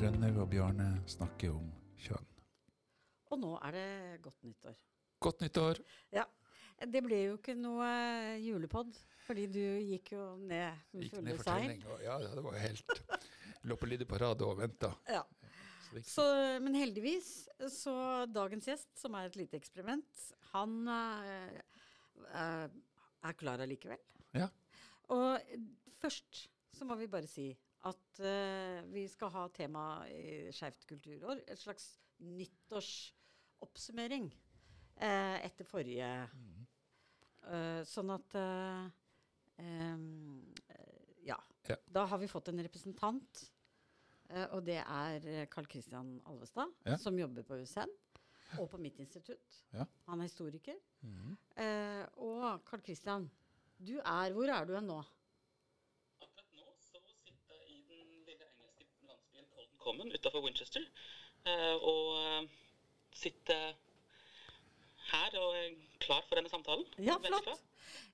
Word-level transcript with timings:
Rønnaug 0.00 0.38
og 0.40 0.46
Bjarne 0.48 0.84
snakker 1.12 1.50
om 1.52 1.66
kjønn. 2.00 2.28
Og 3.34 3.36
nå 3.36 3.50
er 3.66 3.74
det 3.74 3.88
godt 4.24 4.46
nyttår. 4.46 4.78
Godt 5.20 5.42
nyttår! 5.44 5.80
Ja. 6.16 6.24
Det 6.80 7.02
ble 7.04 7.18
jo 7.26 7.34
ikke 7.36 7.52
noe 7.58 7.90
julepod, 8.40 8.96
fordi 9.26 9.44
du 9.52 9.60
gikk 9.60 10.14
jo 10.14 10.22
ned 10.40 10.80
med 10.94 11.04
Gikk 11.04 11.18
fulle 11.18 11.26
ned 11.26 11.42
for 11.42 11.50
seil. 11.50 11.84
og 11.84 12.00
Ja, 12.06 12.16
det 12.22 12.46
var 12.48 12.56
helt 12.62 12.96
Lå 13.68 13.76
på 13.76 14.22
rad 14.24 14.46
og 14.48 14.56
venta. 14.62 14.94
Ja. 15.04 15.20
Så 16.08 16.24
men 16.64 16.80
heldigvis, 16.80 17.50
så 17.68 18.24
dagens 18.24 18.72
gjest, 18.72 18.88
som 18.96 19.20
er 19.20 19.28
et 19.28 19.36
lite 19.36 19.60
eksperiment, 19.60 20.26
han 20.54 20.78
eh, 20.88 21.58
eh, 22.40 22.68
er 23.20 23.36
klar 23.36 23.60
allikevel. 23.60 24.00
Ja. 24.32 24.48
Og 25.12 25.60
først 26.00 26.46
så 26.72 26.88
må 26.88 26.96
vi 26.96 27.10
bare 27.12 27.28
si 27.28 27.50
at 27.88 28.20
uh, 28.20 28.82
vi 28.92 29.06
skal 29.08 29.30
ha 29.32 29.46
tema 29.56 29.84
i 30.12 30.50
Skeivt 30.52 30.82
kulturår. 30.90 31.38
Et 31.48 31.56
slags 31.58 31.86
nyttårsoppsummering 32.20 34.26
uh, 35.00 35.38
etter 35.46 35.64
forrige. 35.68 36.10
Eh, 37.50 37.80
sånn 37.88 38.10
at 38.12 38.34
eh, 38.36 38.84
ja. 41.24 41.38
Ja. 41.70 41.76
Da 41.88 42.02
har 42.10 42.18
vi 42.20 42.28
fått 42.28 42.48
en 42.52 42.60
representant. 42.62 43.46
og 44.52 44.60
det 44.62 44.76
er 44.84 45.46
Carl 45.50 45.66
Christian 45.66 46.20
Alvestad, 46.28 46.68
Ja. 46.86 46.96
som 47.00 47.16
jobber 47.18 47.42
på 47.42 47.56
USN 47.58 47.88
og 48.60 48.68
på 48.70 48.78
mitt 48.78 48.98
institutt. 49.02 49.56
Ja. 49.72 49.86
Han 50.06 50.20
er 50.20 50.24
historiker. 50.28 50.76
eh, 51.56 52.04
og 52.16 52.60
Carl 52.68 52.82
Christian, 52.84 53.30
du 53.78 53.96
er 53.98 54.30
Hvor 54.36 54.48
er 54.52 54.64
du 54.66 54.74
hen 54.76 54.86
nå? 54.86 55.00
Common 59.80 60.12
utenfor 60.12 60.42
Winchester. 60.44 60.84
eh, 61.46 61.74
Og 61.80 62.18
eh, 62.20 62.48
sitter 63.16 63.72
her 65.10 65.38
og 65.40 65.56
er 65.58 65.72
klar 66.00 66.22
for 66.28 66.38
denne 66.38 66.50
samtalen. 66.52 66.86
Ja, 67.02 67.16
flott. 67.24 67.48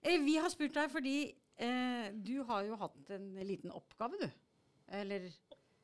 Eh, 0.02 0.20
vi 0.24 0.36
har 0.40 0.48
spurt 0.52 0.74
deg 0.76 0.90
fordi 0.92 1.16
eh, 1.58 2.06
du 2.14 2.38
har 2.48 2.64
jo 2.68 2.78
hatt 2.80 3.10
en 3.16 3.26
liten 3.44 3.74
oppgave, 3.74 4.16
du. 4.22 4.28
Eller 4.96 5.26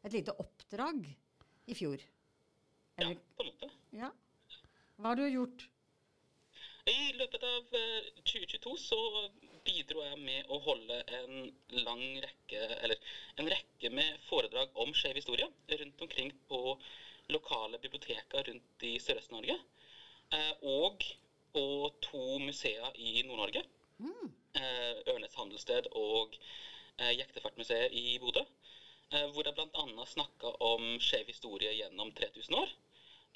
et 0.05 0.15
lite 0.15 0.33
oppdrag 0.41 1.05
i 1.67 1.75
fjor. 1.79 2.01
Ja, 3.01 3.09
på 3.37 3.45
en 3.45 3.51
måte. 3.53 3.71
ja. 3.97 4.11
Hva 5.01 5.11
har 5.13 5.19
du 5.19 5.25
gjort? 5.27 5.67
I 6.91 7.13
løpet 7.15 7.45
av 7.47 7.75
eh, 7.79 8.07
2022 8.27 8.73
så 8.83 8.97
bidro 9.63 10.03
jeg 10.03 10.19
med 10.19 10.49
å 10.51 10.57
holde 10.65 10.97
en 11.15 11.45
lang 11.85 12.03
rekke, 12.25 12.63
eller 12.83 12.99
en 13.39 13.51
rekke 13.53 13.91
med 13.95 14.17
foredrag 14.27 14.73
om 14.83 14.91
skeiv 14.97 15.21
historie 15.21 15.47
rundt 15.79 16.03
omkring 16.03 16.33
på 16.51 16.59
lokale 17.31 17.79
biblioteker 17.79 18.49
rundt 18.49 18.87
i 18.89 18.97
Sørøst-Norge. 18.99 19.55
eh, 20.35 20.53
Og 20.63 21.07
på 21.55 21.65
to 22.03 22.39
museer 22.43 22.91
i 22.99 23.23
Nord-Norge. 23.29 23.63
Mm. 24.03 24.33
Ørnes 25.13 25.37
handelssted 25.39 25.87
og 25.95 26.35
eh, 26.99 27.13
Jektefartmuseet 27.15 27.95
i 27.95 28.19
Bodø. 28.19 28.43
eh, 29.13 29.29
Hvor 29.31 29.47
jeg 29.47 29.55
bl.a. 29.55 30.07
snakka 30.17 30.57
om 30.59 30.99
skeiv 30.99 31.31
historie 31.31 31.77
gjennom 31.79 32.11
3000 32.11 32.59
år. 32.59 32.75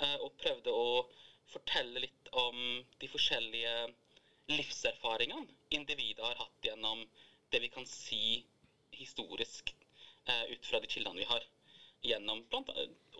eh, 0.00 0.16
Og 0.18 0.34
prøvde 0.42 0.74
å 0.74 1.06
fortelle 1.50 2.02
litt 2.02 2.30
om 2.36 2.58
de 3.00 3.08
forskjellige 3.10 3.74
livserfaringene 4.50 5.46
individet 5.74 6.24
har 6.24 6.38
hatt 6.38 6.68
gjennom 6.68 7.02
det 7.50 7.60
vi 7.62 7.70
kan 7.72 7.86
si 7.88 8.44
historisk 8.96 9.72
eh, 10.26 10.44
ut 10.52 10.66
fra 10.66 10.80
de 10.82 10.90
kildene 10.90 11.22
vi 11.22 11.28
har. 11.30 11.44
Gjennom 12.06 12.42
blant, 12.50 12.70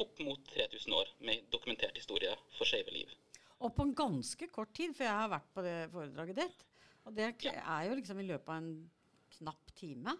opp 0.02 0.20
mot 0.22 0.50
3000 0.52 0.94
år 0.94 1.10
med 1.26 1.48
dokumentert 1.50 1.96
historie 1.98 2.34
for 2.58 2.68
skeive 2.68 2.92
liv. 2.94 3.10
Og 3.64 3.72
på 3.74 3.86
en 3.86 3.94
ganske 3.96 4.48
kort 4.52 4.74
tid, 4.76 4.92
for 4.94 5.06
jeg 5.06 5.16
har 5.16 5.32
vært 5.32 5.52
på 5.54 5.64
det 5.64 5.76
foredraget 5.94 6.40
ditt. 6.42 6.64
Og 7.06 7.14
det 7.16 7.30
er 7.46 7.86
jo 7.88 7.96
liksom 7.96 8.20
i 8.20 8.26
løpet 8.28 8.50
av 8.52 8.58
en 8.60 8.72
knapp 9.38 9.72
time. 9.78 10.16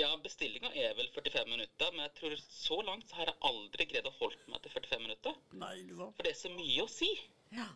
Ja, 0.00 0.08
bestillinga 0.24 0.70
er 0.72 0.94
vel 0.96 1.10
45 1.12 1.50
minutter, 1.50 1.90
men 1.92 2.06
jeg 2.06 2.14
tror 2.16 2.34
så 2.46 2.78
langt 2.86 3.10
så 3.10 3.18
har 3.18 3.28
jeg 3.28 3.40
aldri 3.48 3.86
greid 3.90 4.06
å 4.08 4.14
holde 4.22 4.48
meg 4.48 4.62
til 4.64 4.72
45 4.72 5.02
minutter. 5.04 5.36
Nei, 5.60 5.72
ikke 5.82 5.98
sant? 5.98 6.16
For 6.16 6.24
det 6.24 6.32
er 6.32 6.38
så 6.40 6.52
mye 6.54 6.84
å 6.84 6.88
si. 6.88 7.10
Ja. 7.52 7.66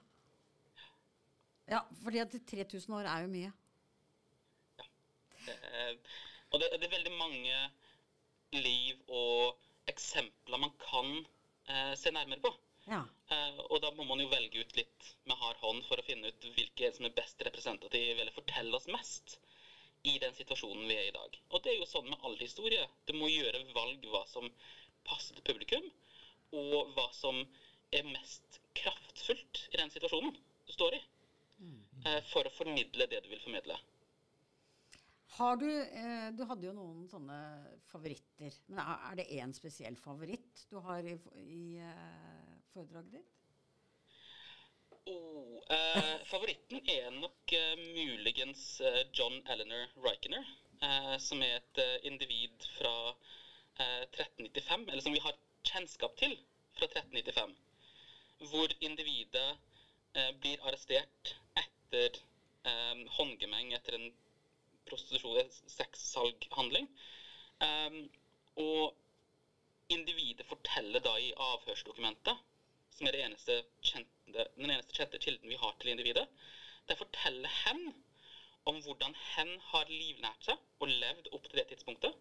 ja, 1.75 1.83
fordi 2.01 2.23
at 2.25 2.37
3000 2.53 2.97
år 2.97 3.11
er 3.13 3.27
jo 3.27 3.33
mye. 3.35 3.53
Eh, 5.53 5.93
og 6.55 6.63
det, 6.63 6.71
det 6.81 6.89
er 6.89 6.95
veldig 6.97 7.13
mange 7.21 7.59
liv 8.57 9.03
og 9.13 9.91
eksempler 9.93 10.63
man 10.63 10.73
kan 10.81 11.13
eh, 11.21 11.93
se 12.01 12.15
nærmere 12.17 12.41
på. 12.47 12.55
Ja. 12.89 13.03
Eh, 13.35 13.61
og 13.67 13.83
da 13.85 13.93
må 13.93 14.07
man 14.09 14.25
jo 14.25 14.31
velge 14.33 14.65
ut 14.65 14.77
litt 14.79 15.13
med 15.29 15.37
hard 15.43 15.61
hånd 15.61 15.85
for 15.85 16.01
å 16.01 16.07
finne 16.07 16.33
ut 16.33 16.49
hvilke 16.57 16.91
som 16.97 17.11
er 17.11 17.15
best 17.19 17.45
representativ, 17.45 18.17
eller 18.17 18.33
forteller 18.35 18.81
oss 18.81 18.89
mest 18.89 19.37
i 20.07 20.17
den 20.23 20.35
situasjonen 20.37 20.87
vi 20.89 20.97
er 20.97 21.09
i 21.09 21.15
dag. 21.15 21.39
Og 21.51 21.63
det 21.65 21.73
er 21.73 21.81
jo 21.81 21.89
sånn 21.91 22.09
med 22.11 22.23
all 22.27 22.37
historie. 22.41 22.85
Du 23.09 23.15
må 23.19 23.31
gjøre 23.31 23.65
valg 23.75 24.07
hva 24.13 24.23
som 24.31 24.47
passer 25.07 25.37
til 25.39 25.47
publikum, 25.47 25.87
og 26.55 26.95
hva 26.95 27.09
som 27.15 27.43
er 27.95 28.07
mest 28.07 28.61
kraftfullt 28.77 29.67
i 29.73 29.81
den 29.81 29.93
situasjonen 29.93 30.35
du 30.67 30.73
står 30.75 30.99
i. 30.99 31.03
Eh, 32.07 32.23
for 32.31 32.47
å 32.47 32.53
formidle 32.53 33.07
det 33.11 33.23
du 33.25 33.31
vil 33.33 33.43
formidle. 33.43 33.77
Har 35.37 35.57
du 35.61 35.69
eh, 35.69 36.29
Du 36.37 36.45
hadde 36.49 36.69
jo 36.69 36.75
noen 36.77 37.07
sånne 37.11 37.39
favoritter. 37.91 38.55
Men 38.69 38.83
er, 38.85 39.01
er 39.11 39.19
det 39.21 39.27
én 39.41 39.55
spesiell 39.57 39.97
favoritt 40.01 40.67
du 40.71 40.79
har 40.85 41.07
i, 41.09 41.17
i 41.43 41.65
eh, 41.83 42.53
foredraget 42.75 43.19
ditt? 43.19 43.36
Oh, 45.09 45.63
eh, 45.71 46.19
favoritten 46.27 46.81
er 46.91 47.11
nok 47.15 47.53
eh, 47.55 47.75
muligens 47.79 48.81
eh, 48.81 49.05
John 49.15 49.37
Eleanor 49.47 49.85
Rykener, 50.03 50.49
eh, 50.83 51.13
som 51.23 51.43
er 51.47 51.61
et 51.61 51.79
eh, 51.79 52.09
individ 52.11 52.67
fra 52.75 52.95
eh, 53.79 54.03
1395, 54.03 54.89
eller 54.89 55.05
som 55.05 55.15
vi 55.15 55.23
har 55.23 55.39
kjennskap 55.71 56.17
til 56.19 56.35
fra 56.75 56.89
1395, 56.89 57.55
hvor 58.51 58.75
individet 58.81 59.47
eh, 60.19 60.33
blir 60.43 60.67
arrestert 60.67 61.37
etter 61.63 62.19
eh, 62.67 63.07
håndgemeng 63.21 63.77
etter 63.79 64.01
en 64.01 64.11
prostitusjon, 64.91 65.55
sexsalghandling. 65.77 66.91
Eh, 67.63 68.03
og 68.59 69.95
individet 69.95 70.51
forteller 70.51 71.07
da 71.07 71.15
i 71.23 71.31
avhørsdokumentet 71.53 72.43
som 72.97 73.09
er 73.09 73.17
det 73.17 73.23
eneste 73.27 73.59
kjente, 73.85 74.47
den 74.57 74.73
eneste 74.73 74.97
kjente 74.97 75.21
kilden 75.23 75.53
vi 75.53 75.59
har 75.61 75.77
til 75.81 75.93
individet. 75.93 76.27
Der 76.89 76.99
forteller 76.99 77.53
hen 77.65 77.83
om 78.67 78.81
hvordan 78.83 79.15
hen 79.35 79.53
har 79.71 79.91
livnært 79.91 80.49
seg 80.49 80.83
og 80.83 80.91
levd 80.91 81.31
opp 81.37 81.47
til 81.49 81.61
det 81.61 81.69
tidspunktet. 81.73 82.17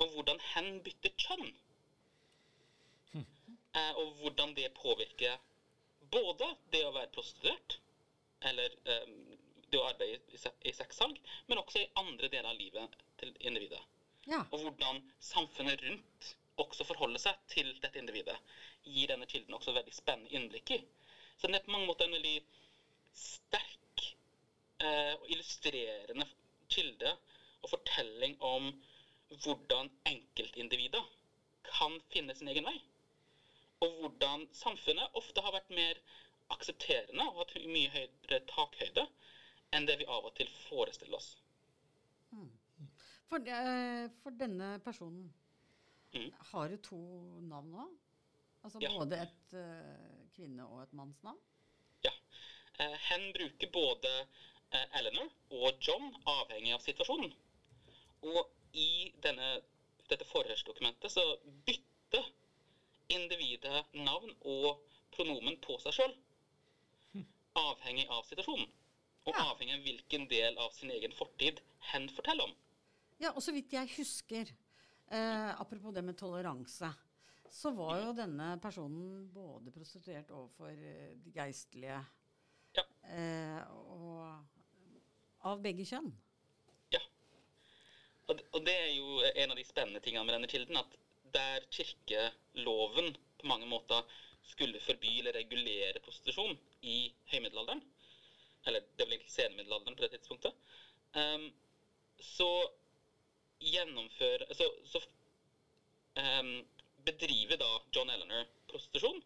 Og 0.00 0.14
hvordan 0.14 0.40
hen 0.52 0.78
bytter 0.84 1.14
kjønn. 1.20 1.50
Eh, 3.70 3.92
og 3.94 4.16
hvordan 4.18 4.54
det 4.56 4.72
påvirker 4.74 5.38
både 6.10 6.48
det 6.72 6.82
å 6.86 6.94
være 6.94 7.12
prostituert, 7.14 7.76
eller 8.42 8.72
um, 8.88 9.16
det 9.70 9.78
å 9.78 9.86
arbeide 9.86 10.16
i, 10.34 10.40
i 10.66 10.72
sexsalg, 10.74 11.18
men 11.46 11.60
også 11.60 11.82
i 11.82 11.90
andre 12.00 12.30
deler 12.32 12.50
av 12.50 12.58
livet 12.58 13.00
til 13.20 13.34
individet 13.40 13.82
Ja. 14.28 14.42
og 14.50 14.64
hvordan 14.64 15.00
samfunnet 15.22 15.82
rundt 15.86 16.30
også 16.68 16.86
forholde 16.88 17.20
seg 17.22 17.38
til 17.50 17.72
dette 17.82 18.00
individet, 18.00 18.36
gir 18.84 19.10
denne 19.10 19.28
kilden 19.30 19.56
også 19.56 19.74
veldig 19.76 19.94
spennende 19.94 20.32
innblikk 20.36 20.74
i. 20.76 20.80
Så 21.36 21.48
den 21.48 21.56
er 21.56 21.64
på 21.64 21.72
mange 21.72 21.88
måter 21.88 22.08
en 22.08 22.16
veldig 22.18 22.36
sterk 23.16 24.04
eh, 24.84 25.14
og 25.16 25.26
illustrerende 25.32 26.26
kilde 26.70 27.14
og 27.62 27.72
fortelling 27.72 28.36
om 28.44 28.70
hvordan 29.44 29.90
enkeltindivider 30.08 31.04
kan 31.66 31.98
finne 32.12 32.34
sin 32.34 32.50
egen 32.50 32.66
vei. 32.66 32.76
Og 33.84 33.96
hvordan 34.02 34.46
samfunnet 34.56 35.16
ofte 35.16 35.42
har 35.44 35.54
vært 35.56 35.70
mer 35.72 36.00
aksepterende 36.50 37.24
og 37.30 37.44
hatt 37.44 37.54
mye 37.70 37.92
høyere 37.94 38.40
takhøyde 38.50 39.06
enn 39.76 39.86
det 39.86 40.00
vi 40.00 40.08
av 40.10 40.26
og 40.26 40.34
til 40.36 40.50
forestiller 40.66 41.20
oss. 41.20 41.36
For, 43.30 43.38
eh, 43.46 44.08
for 44.22 44.34
denne 44.34 44.78
personen 44.84 45.28
Mm. 46.14 46.30
har 46.52 46.68
du 46.68 46.76
to 46.76 46.96
navn 47.40 47.70
nå? 47.70 47.84
Altså 48.64 48.78
Ja. 48.82 48.90
både 48.98 49.16
et 49.22 49.52
uh, 49.54 50.28
kvinne- 50.36 50.66
og 50.66 50.82
et 50.82 50.92
mannsnavn? 50.92 51.38
Ja. 52.04 52.10
Uh, 52.80 52.96
hen 53.08 53.32
bruker 53.32 53.70
både 53.72 54.10
uh, 54.74 54.98
Eleanor 54.98 55.30
og 55.50 55.78
John, 55.86 56.10
avhengig 56.26 56.74
av 56.74 56.80
situasjonen. 56.84 57.32
Og 58.22 58.50
i 58.74 59.12
denne, 59.22 59.60
dette 60.10 60.24
forhørsdokumentet 60.28 61.10
så 61.14 61.24
bytter 61.66 62.26
individet 63.08 63.84
navn 63.94 64.34
og 64.44 64.82
pronomen 65.14 65.56
på 65.64 65.78
seg 65.82 65.92
sjøl. 65.96 66.16
Avhengig 67.58 68.06
av 68.10 68.22
situasjonen. 68.28 68.68
Og 69.26 69.34
Ja. 69.34 69.50
avhengig 69.52 69.74
av 69.74 69.82
hvilken 69.86 70.28
del 70.30 70.58
av 70.58 70.70
sin 70.72 70.90
egen 70.90 71.12
fortid 71.12 71.60
hen 71.92 72.08
forteller 72.08 72.44
om. 72.44 72.54
Ja, 73.20 73.30
og 73.34 73.42
så 73.42 73.52
vidt 73.52 73.72
jeg 73.72 73.88
husker, 73.96 74.52
eh, 75.10 75.60
apropos 75.60 75.94
det 75.94 76.02
med 76.06 76.18
toleranse, 76.18 76.90
så 77.50 77.72
var 77.74 77.98
jo 78.04 78.14
denne 78.14 78.52
personen 78.62 79.26
både 79.34 79.72
prostituert 79.74 80.30
overfor 80.30 80.70
eh, 80.70 81.16
de 81.18 81.34
geistlige 81.34 81.98
Ja. 82.76 82.84
eh, 83.10 83.60
og 83.90 85.48
av 85.50 85.62
begge 85.64 85.86
kjønn. 85.88 86.10
Ja. 86.94 87.00
Og, 88.28 88.42
og 88.54 88.66
det 88.66 88.76
er 88.76 88.90
jo 88.94 89.22
en 89.34 89.50
av 89.50 89.58
de 89.58 89.66
spennende 89.66 90.02
tingene 90.04 90.26
med 90.28 90.36
denne 90.36 90.50
kilden, 90.50 90.78
at 90.78 90.98
der 91.34 91.66
kirkeloven 91.74 93.14
på 93.40 93.48
mange 93.50 93.66
måter 93.70 94.06
skulle 94.46 94.80
forby 94.82 95.18
eller 95.20 95.36
regulere 95.36 96.02
prostitusjon 96.04 96.56
i 96.82 97.12
høymiddelalderen, 97.32 97.82
eller 98.66 98.84
det 98.84 99.02
er 99.04 99.08
vel 99.08 99.16
egentlig 99.16 99.34
senmiddelalderen 99.34 99.96
på 99.96 100.04
det 100.04 100.12
tidspunktet, 100.14 100.54
um, 101.16 101.46
så 102.20 102.50
gjennomfører 103.60 104.54
Så, 104.56 104.66
så 104.88 105.00
um, 106.16 106.52
bedriver 107.04 107.60
da 107.60 107.70
John 107.92 108.10
Eleanor 108.10 108.48
prostitusjon. 108.70 109.20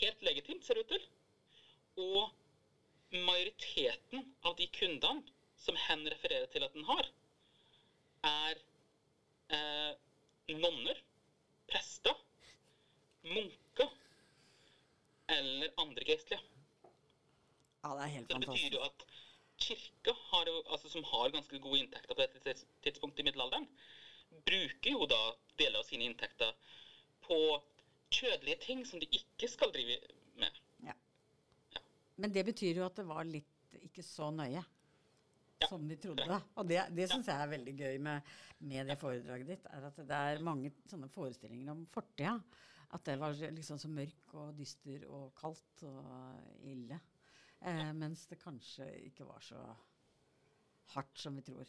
Helt 0.00 0.22
legitimt, 0.22 0.64
ser 0.64 0.78
det 0.78 0.84
ut 0.86 0.94
til. 0.94 1.06
Og 2.02 2.30
majoriteten 3.12 4.24
av 4.48 4.56
de 4.56 4.66
kundene 4.72 5.22
som 5.62 5.76
hen 5.78 6.06
refererer 6.10 6.48
til 6.50 6.64
at 6.66 6.74
den 6.74 6.86
har, 6.88 7.08
er 8.26 8.60
eh, 9.52 9.92
nonner, 10.58 10.98
prester, 11.70 12.16
munker 13.22 13.90
eller 15.30 15.70
andre 15.78 16.06
geistlige. 16.06 16.40
Ja, 17.82 17.92
det 17.98 18.02
er 18.02 18.12
helt 18.16 18.32
Så 18.32 18.38
det 18.38 18.48
betyr 18.48 18.78
jo 18.78 18.82
at 18.86 19.06
kirka, 19.62 20.14
har 20.30 20.50
jo, 20.50 20.60
altså, 20.74 20.90
som 20.92 21.04
har 21.08 21.32
ganske 21.34 21.60
gode 21.62 21.82
inntekter 21.84 22.14
på 22.14 22.20
dette 22.20 22.42
tids- 22.44 22.66
tidspunktet 22.84 23.22
i 23.22 23.28
middelalderen, 23.28 23.68
bruker 24.46 24.94
jo 24.94 25.06
da 25.10 25.20
deler 25.60 25.82
av 25.82 25.88
sine 25.88 26.08
inntekter 26.08 26.52
på 27.26 27.38
kjødelige 28.12 28.60
ting 28.66 28.84
som 28.88 29.00
de 29.00 29.08
ikke 29.14 29.48
skal 29.50 29.72
drive 29.74 29.98
med. 30.40 30.60
Ja. 30.86 30.94
Men 32.16 32.34
det 32.34 32.44
betyr 32.48 32.80
jo 32.80 32.86
at 32.86 32.98
det 32.98 33.06
var 33.08 33.28
litt 33.28 33.48
ikke 33.82 34.04
så 34.04 34.28
nøye 34.34 34.60
Ja, 35.62 35.68
som 35.68 35.84
de 35.88 35.96
trodde. 36.00 36.40
Og 36.58 36.66
det, 36.68 36.80
det 36.96 37.06
syns 37.10 37.28
jeg 37.30 37.38
er 37.38 37.52
veldig 37.52 37.74
gøy 37.78 38.00
med, 38.02 38.32
med 38.66 38.90
det 38.90 38.98
foredraget 39.00 39.52
ditt. 39.54 39.68
er 39.70 39.86
At 39.88 40.00
det 40.08 40.18
er 40.18 40.42
mange 40.44 40.72
sånne 40.90 41.08
forestillinger 41.12 41.70
om 41.72 41.84
fortida. 41.92 42.34
At 42.92 43.06
det 43.06 43.14
var 43.20 43.36
liksom 43.54 43.78
så 43.80 43.88
mørk 43.88 44.34
og 44.36 44.56
dyster 44.58 45.06
og 45.08 45.30
kaldt 45.38 45.84
og 45.88 46.66
ille. 46.68 46.98
Eh, 47.62 47.92
mens 47.94 48.26
det 48.26 48.40
kanskje 48.42 48.88
ikke 49.06 49.26
var 49.28 49.42
så 49.46 49.60
hardt 50.96 51.18
som 51.18 51.36
vi 51.38 51.44
tror. 51.46 51.68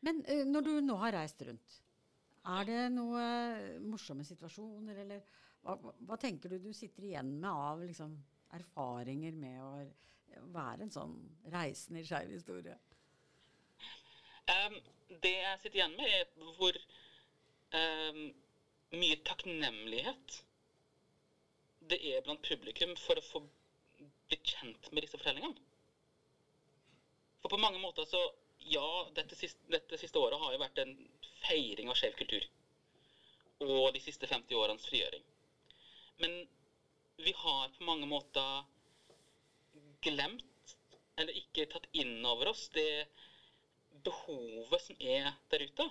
Men 0.00 0.22
eh, 0.30 0.44
når 0.48 0.64
du 0.64 0.72
nå 0.80 0.96
har 1.02 1.12
reist 1.18 1.42
rundt, 1.44 1.80
er 2.44 2.66
det 2.68 2.78
noen 2.92 3.84
morsomme 3.88 4.24
situasjoner, 4.24 4.98
eller 5.04 5.22
hva, 5.64 5.76
hva- 6.04 6.18
tenker 6.20 6.52
du 6.52 6.58
du 6.60 6.72
sitter 6.76 7.06
igjen 7.08 7.30
med 7.40 7.50
av 7.50 7.84
liksom, 7.84 8.16
erfaringer 8.56 9.36
med 9.36 9.60
å 9.64 10.48
være 10.52 10.84
en 10.84 10.92
sånn 10.92 11.14
reisende 11.52 12.02
i 12.02 12.08
skeiv 12.08 12.32
historie? 12.34 12.76
Um, 14.44 14.76
det 15.24 15.32
jeg 15.38 15.60
sitter 15.62 15.78
igjen 15.78 15.96
med, 15.96 16.10
er 16.20 16.56
hvor 16.58 16.76
um, 17.76 18.20
mye 19.00 19.20
takknemlighet 19.24 20.40
det 21.88 22.00
er 22.12 22.24
blant 22.24 22.44
publikum 22.44 22.92
for 23.00 23.20
å 23.20 23.24
få 23.24 23.40
bli 24.34 24.54
kjent 24.54 24.90
med 24.92 25.04
disse 25.04 25.18
fortellingene. 25.18 25.54
For 27.42 27.52
på 27.52 27.60
mange 27.60 27.82
måter 27.82 28.08
så 28.08 28.22
Ja, 28.64 29.10
dette 29.12 29.36
siste, 29.36 29.60
dette 29.68 29.98
siste 30.00 30.16
året 30.16 30.40
har 30.40 30.54
jo 30.54 30.60
vært 30.62 30.78
en 30.80 30.92
feiring 31.42 31.90
av 31.92 31.98
skeiv 31.98 32.14
kultur. 32.16 32.46
Og 33.60 33.90
de 33.92 34.00
siste 34.00 34.24
50 34.30 34.56
årenes 34.56 34.86
frigjøring. 34.88 35.20
Men 36.22 36.38
vi 37.20 37.34
har 37.36 37.74
på 37.74 37.84
mange 37.84 38.08
måter 38.08 38.64
glemt, 40.06 40.72
eller 41.20 41.36
ikke 41.36 41.66
tatt 41.74 41.90
inn 41.92 42.24
over 42.24 42.54
oss, 42.54 42.70
det 42.72 43.04
behovet 44.06 44.86
som 44.86 44.96
er 45.02 45.28
der 45.52 45.66
ute 45.68 45.90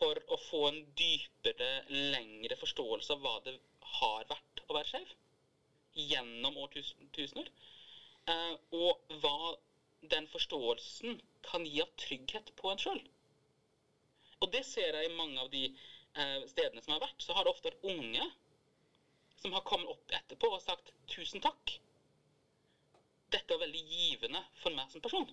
for 0.00 0.18
å 0.26 0.40
få 0.48 0.64
en 0.72 0.82
dypere, 0.98 1.70
lengre 2.10 2.58
forståelse 2.58 3.14
av 3.14 3.22
hva 3.22 3.38
det 3.46 3.54
har 4.00 4.26
vært 4.34 4.66
å 4.66 4.74
være 4.80 4.96
skeiv 4.96 5.14
gjennom 5.98 6.58
årtusener. 6.64 7.50
Eh, 8.28 8.54
og 8.76 9.14
hva 9.22 9.54
den 10.12 10.28
forståelsen 10.30 11.20
kan 11.46 11.64
gi 11.66 11.80
av 11.82 11.94
trygghet 12.00 12.52
på 12.58 12.70
en 12.72 12.82
sjøl. 12.82 13.00
Og 14.38 14.52
det 14.54 14.64
ser 14.66 14.94
jeg 14.94 15.08
i 15.08 15.16
mange 15.16 15.40
av 15.42 15.50
de 15.50 15.64
eh, 15.68 16.44
stedene 16.50 16.82
som 16.84 16.94
har 16.94 17.02
vært. 17.06 17.24
Så 17.24 17.34
har 17.34 17.46
det 17.46 17.54
ofte 17.54 17.72
vært 17.72 17.88
unge 17.90 18.28
som 19.42 19.54
har 19.54 19.66
kommet 19.66 19.90
opp 19.90 20.14
etterpå 20.14 20.50
og 20.54 20.62
sagt 20.62 20.92
'tusen 21.10 21.42
takk'. 21.42 21.78
Dette 23.30 23.54
var 23.54 23.66
veldig 23.66 23.82
givende 23.92 24.42
for 24.62 24.74
meg 24.74 24.90
som 24.90 25.04
person. 25.04 25.28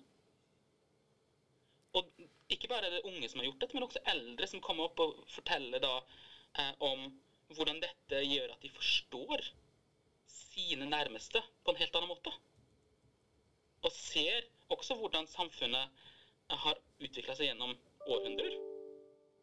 Og 1.96 2.10
ikke 2.52 2.68
bare 2.68 2.86
er 2.86 2.96
det 2.96 3.06
unge 3.08 3.28
som 3.28 3.40
har 3.40 3.48
gjort 3.48 3.62
dette, 3.62 3.74
men 3.74 3.86
også 3.86 4.02
eldre 4.12 4.46
som 4.50 4.60
kommer 4.60 4.90
opp 4.90 5.00
og 5.00 5.22
forteller 5.32 5.80
da 5.82 5.94
eh, 6.60 6.74
om 6.84 7.06
hvordan 7.56 7.80
dette 7.80 8.20
gjør 8.26 8.52
at 8.52 8.62
de 8.62 8.70
forstår 8.74 9.46
sine 10.36 10.88
nærmeste 10.90 11.42
på 11.64 11.72
en 11.72 11.80
helt 11.80 11.96
annen 11.98 12.12
måte. 12.12 12.32
Og 13.84 13.92
ser 13.92 14.46
også 14.72 14.96
hvordan 14.98 15.28
samfunnet 15.30 16.06
har 16.64 16.80
utvikla 17.02 17.36
seg 17.36 17.50
gjennom 17.50 17.74
århundrer. 18.06 18.56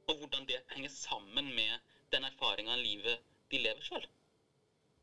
Og 0.09 0.19
hvordan 0.19 0.47
det 0.49 0.63
henger 0.73 0.91
sammen 0.93 1.51
med 1.55 1.93
den 2.13 2.27
erfaringa 2.27 2.75
av 2.75 2.83
livet 2.83 3.23
de 3.51 3.61
lever 3.63 3.85
sjøl. 3.85 4.05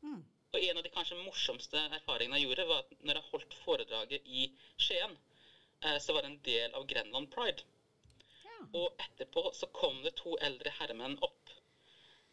Mm. 0.01 0.21
Og 0.51 0.59
en 0.59 0.79
av 0.79 0.83
de 0.83 0.91
kanskje 0.91 1.19
morsomste 1.21 1.79
erfaringene 1.95 2.39
jeg 2.39 2.49
gjorde, 2.49 2.67
var 2.69 2.83
at 2.83 2.95
når 2.99 3.19
jeg 3.19 3.29
holdt 3.31 3.59
foredraget 3.63 4.31
i 4.39 4.47
Skien, 4.81 5.13
eh, 5.85 5.97
så 6.03 6.15
var 6.15 6.25
det 6.25 6.31
en 6.31 6.41
del 6.47 6.75
av 6.77 6.87
Grenland 6.89 7.31
Pride. 7.33 7.63
Ja. 8.43 8.57
Og 8.81 9.03
etterpå 9.05 9.45
så 9.55 9.69
kom 9.75 10.01
det 10.05 10.17
to 10.19 10.35
eldre 10.43 10.73
herremenn 10.79 11.17
opp 11.23 11.53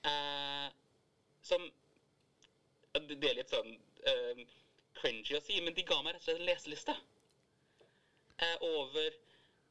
eh, 0.08 0.66
som 1.46 1.68
Det 2.92 3.28
er 3.28 3.36
litt 3.36 3.52
sånn 3.52 3.74
uh, 4.08 4.42
cringy 4.98 5.36
å 5.36 5.42
si, 5.44 5.58
men 5.62 5.76
de 5.76 5.84
ga 5.86 5.98
meg 6.02 6.14
rett 6.14 6.22
og 6.22 6.28
slett 6.28 6.40
en 6.40 6.48
leseliste 6.48 6.94
uh, 6.94 8.56
over 8.64 9.10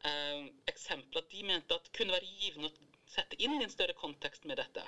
uh, 0.06 0.44
eksempler 0.70 1.25
de 1.32 1.44
mente 1.50 1.75
at 1.75 1.89
kunne 1.98 2.15
være 2.15 2.30
givende 2.42 2.70
å 2.70 2.88
sette 3.10 3.39
inn 3.44 3.58
i 3.58 3.65
en 3.65 3.74
større 3.74 3.98
kontekst 3.98 4.46
med 4.50 4.60
dette. 4.62 4.84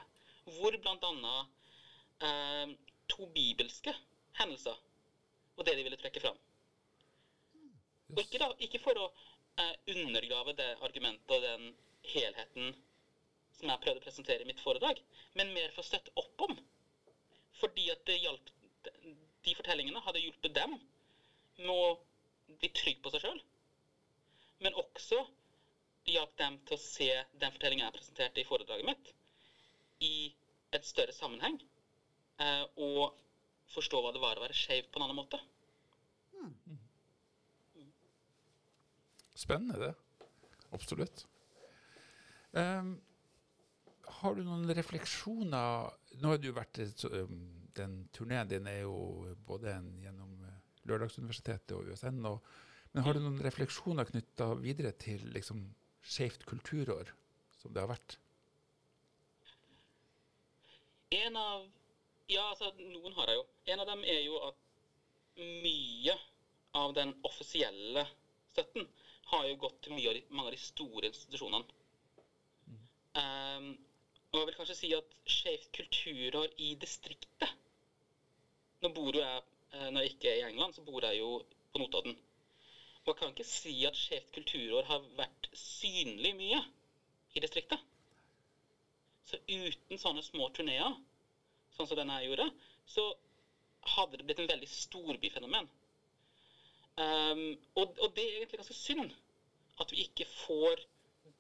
Hvor 0.60 0.78
bl.a. 0.78 1.34
Uh, 2.20 2.76
to 3.10 3.26
bibelske 3.34 3.94
hendelser 4.40 4.78
og 5.58 5.66
det 5.68 5.76
de 5.76 5.84
ville 5.84 6.00
trekke 6.00 6.22
fram. 6.24 6.38
Og 8.14 8.22
ikke, 8.24 8.40
da, 8.42 8.54
ikke 8.64 8.80
for 8.82 8.98
å 8.98 9.08
undergrave 9.92 10.54
det 10.56 10.70
argumentet 10.86 11.34
og 11.36 11.44
den 11.44 11.66
helheten 12.08 12.72
som 13.60 13.68
jeg 13.68 13.82
prøvde 13.84 14.00
å 14.00 14.06
presentere 14.06 14.46
i 14.46 14.48
mitt 14.48 14.62
foredrag, 14.64 15.02
men 15.36 15.52
mer 15.52 15.74
for 15.76 15.84
å 15.84 15.90
støtte 15.90 16.14
opp 16.22 16.46
om. 16.48 16.56
Fordi 17.60 17.90
at 17.92 18.04
det 18.08 18.20
hjalp, 18.24 18.52
de 19.46 19.56
fortellingene 19.58 20.02
hadde 20.04 20.22
hjulpet 20.24 20.56
dem 20.56 20.78
med 21.60 21.74
å 21.74 22.58
bli 22.60 22.70
trygg 22.76 23.02
på 23.04 23.12
seg 23.14 23.26
sjøl. 23.26 23.42
Men 24.64 24.78
også 24.80 25.22
hjalp 26.10 26.36
dem 26.40 26.58
til 26.66 26.76
å 26.76 26.82
se 26.82 27.10
den 27.42 27.54
fortellingen 27.54 27.86
jeg 27.86 27.98
presenterte 28.00 28.42
i 28.42 28.48
foredraget 28.48 28.88
mitt, 28.88 29.12
i 30.02 30.32
et 30.76 30.86
større 30.88 31.14
sammenheng. 31.16 31.60
eh, 32.40 32.66
Og 32.78 33.14
forstå 33.70 34.02
hva 34.02 34.14
det 34.16 34.22
var 34.24 34.40
å 34.40 34.46
være 34.46 34.56
skeiv 34.58 34.88
på 34.90 35.00
en 35.00 35.06
annen 35.06 35.20
måte. 35.20 35.40
Spennende, 39.36 39.78
det. 39.80 39.94
Absolutt. 40.76 41.26
Um, 42.52 42.96
har 44.20 44.36
du 44.36 44.42
noen 44.44 44.72
refleksjoner 44.74 45.94
Nå 46.18 46.32
har 46.34 46.40
du 46.42 46.50
vært 46.56 46.80
um, 47.06 47.36
Den 47.78 48.00
turneen 48.16 48.50
din 48.50 48.68
er 48.68 48.82
jo 48.82 48.96
både 49.48 49.76
en 49.76 49.92
gjennom 50.02 50.32
eh, 50.48 50.58
Lørdagsuniversitetet 50.90 51.76
og 51.78 51.92
USN. 51.92 52.24
Og, 52.26 52.42
men 52.94 53.06
har 53.06 53.16
du 53.16 53.22
noen 53.22 53.42
refleksjoner 53.46 54.10
knytta 54.10 54.54
videre 54.60 54.92
til 54.98 55.22
liksom 55.36 55.62
skeivt 56.02 56.46
kulturår, 56.50 57.12
som 57.60 57.76
det 57.76 57.84
har 57.84 57.92
vært? 57.92 58.18
En 61.12 61.38
av 61.38 61.68
Ja, 62.30 62.44
altså, 62.52 62.70
noen 62.78 63.16
har 63.18 63.30
jeg 63.32 63.40
jo. 63.40 63.46
En 63.74 63.82
av 63.82 63.88
dem 63.90 64.04
er 64.06 64.20
jo 64.22 64.42
at 64.46 64.58
mye 65.40 66.14
av 66.78 66.94
den 66.94 67.16
offisielle 67.26 68.04
støtten 68.52 68.86
har 69.32 69.46
jo 69.50 69.58
gått 69.64 69.80
til 69.86 69.96
av 69.98 70.18
de, 70.18 70.22
mange 70.30 70.52
av 70.52 70.56
de 70.56 70.62
store 70.62 71.10
institusjonene. 71.10 71.78
Um, 73.18 73.72
og 74.32 74.40
jeg 74.40 74.48
vil 74.48 74.58
kanskje 74.60 74.78
si 74.78 74.90
at 74.94 75.14
skeivt 75.26 75.70
kulturår 75.74 76.52
i 76.62 76.74
distriktet 76.82 77.56
Nå 78.84 78.92
bor 78.96 79.16
jo 79.16 79.24
jeg, 79.24 79.42
eh, 79.74 79.88
når 79.92 80.06
jeg 80.06 80.12
ikke 80.14 80.30
er 80.32 80.38
i 80.40 80.52
England, 80.52 80.74
så 80.76 80.84
bor 80.88 81.04
jeg 81.04 81.18
jo 81.20 81.32
på 81.74 81.82
Notodden. 81.82 82.14
Jeg 83.06 83.16
kan 83.20 83.34
ikke 83.34 83.44
si 83.44 83.74
at 83.90 83.98
skeivt 83.98 84.30
kulturår 84.38 84.86
har 84.88 85.08
vært 85.18 85.50
synlig 85.58 86.32
mye 86.38 86.62
i 87.36 87.44
distriktet. 87.44 87.82
Så 89.28 89.42
uten 89.50 90.00
sånne 90.00 90.24
små 90.24 90.48
turneer, 90.56 90.96
sånn 91.76 91.90
som 91.90 92.00
denne 92.00 92.22
jeg 92.22 92.30
gjorde, 92.30 92.48
så 92.88 93.10
hadde 93.98 94.22
det 94.22 94.30
blitt 94.30 94.40
en 94.46 94.52
veldig 94.54 94.72
storbyfenomen. 94.72 95.68
Um, 97.00 97.44
og, 97.76 98.00
og 98.00 98.16
det 98.16 98.24
er 98.24 98.40
egentlig 98.40 98.62
ganske 98.62 98.80
synd 98.80 99.12
at 99.80 99.92
vi 99.92 100.06
ikke 100.08 100.28
får 100.46 100.88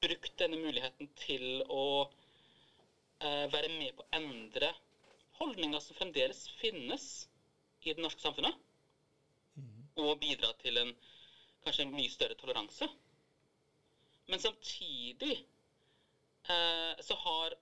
brukt 0.03 0.35
denne 0.39 0.59
muligheten 0.59 1.09
til 1.23 1.63
å 1.71 1.85
være 3.19 3.69
med 3.73 3.95
på 3.97 4.05
å 4.05 4.11
endre 4.15 4.69
holdninger 5.39 5.81
som 5.83 5.97
fremdeles 5.97 6.45
finnes 6.59 7.05
i 7.83 7.93
det 7.93 8.03
norske 8.03 8.23
samfunnet, 8.23 8.55
og 9.99 10.19
bidra 10.21 10.51
til 10.61 10.79
en 10.79 10.91
kanskje 11.65 11.85
en 11.85 11.95
mye 11.95 12.11
større 12.11 12.37
toleranse. 12.39 12.87
Men 14.29 14.39
samtidig 14.39 15.35
eh, 16.49 17.01
så 17.03 17.17
har 17.23 17.55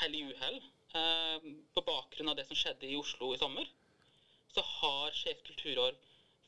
hell 0.00 0.14
i 0.16 0.22
uhell, 0.30 0.60
eh, 0.94 1.50
på 1.74 1.84
bakgrunn 1.86 2.32
av 2.32 2.38
det 2.38 2.46
som 2.48 2.58
skjedde 2.58 2.88
i 2.88 2.96
Oslo 2.98 3.32
i 3.34 3.40
sommer, 3.40 3.68
så 4.50 4.64
har 4.66 5.14
Skeivt 5.14 5.44
kulturår 5.46 5.98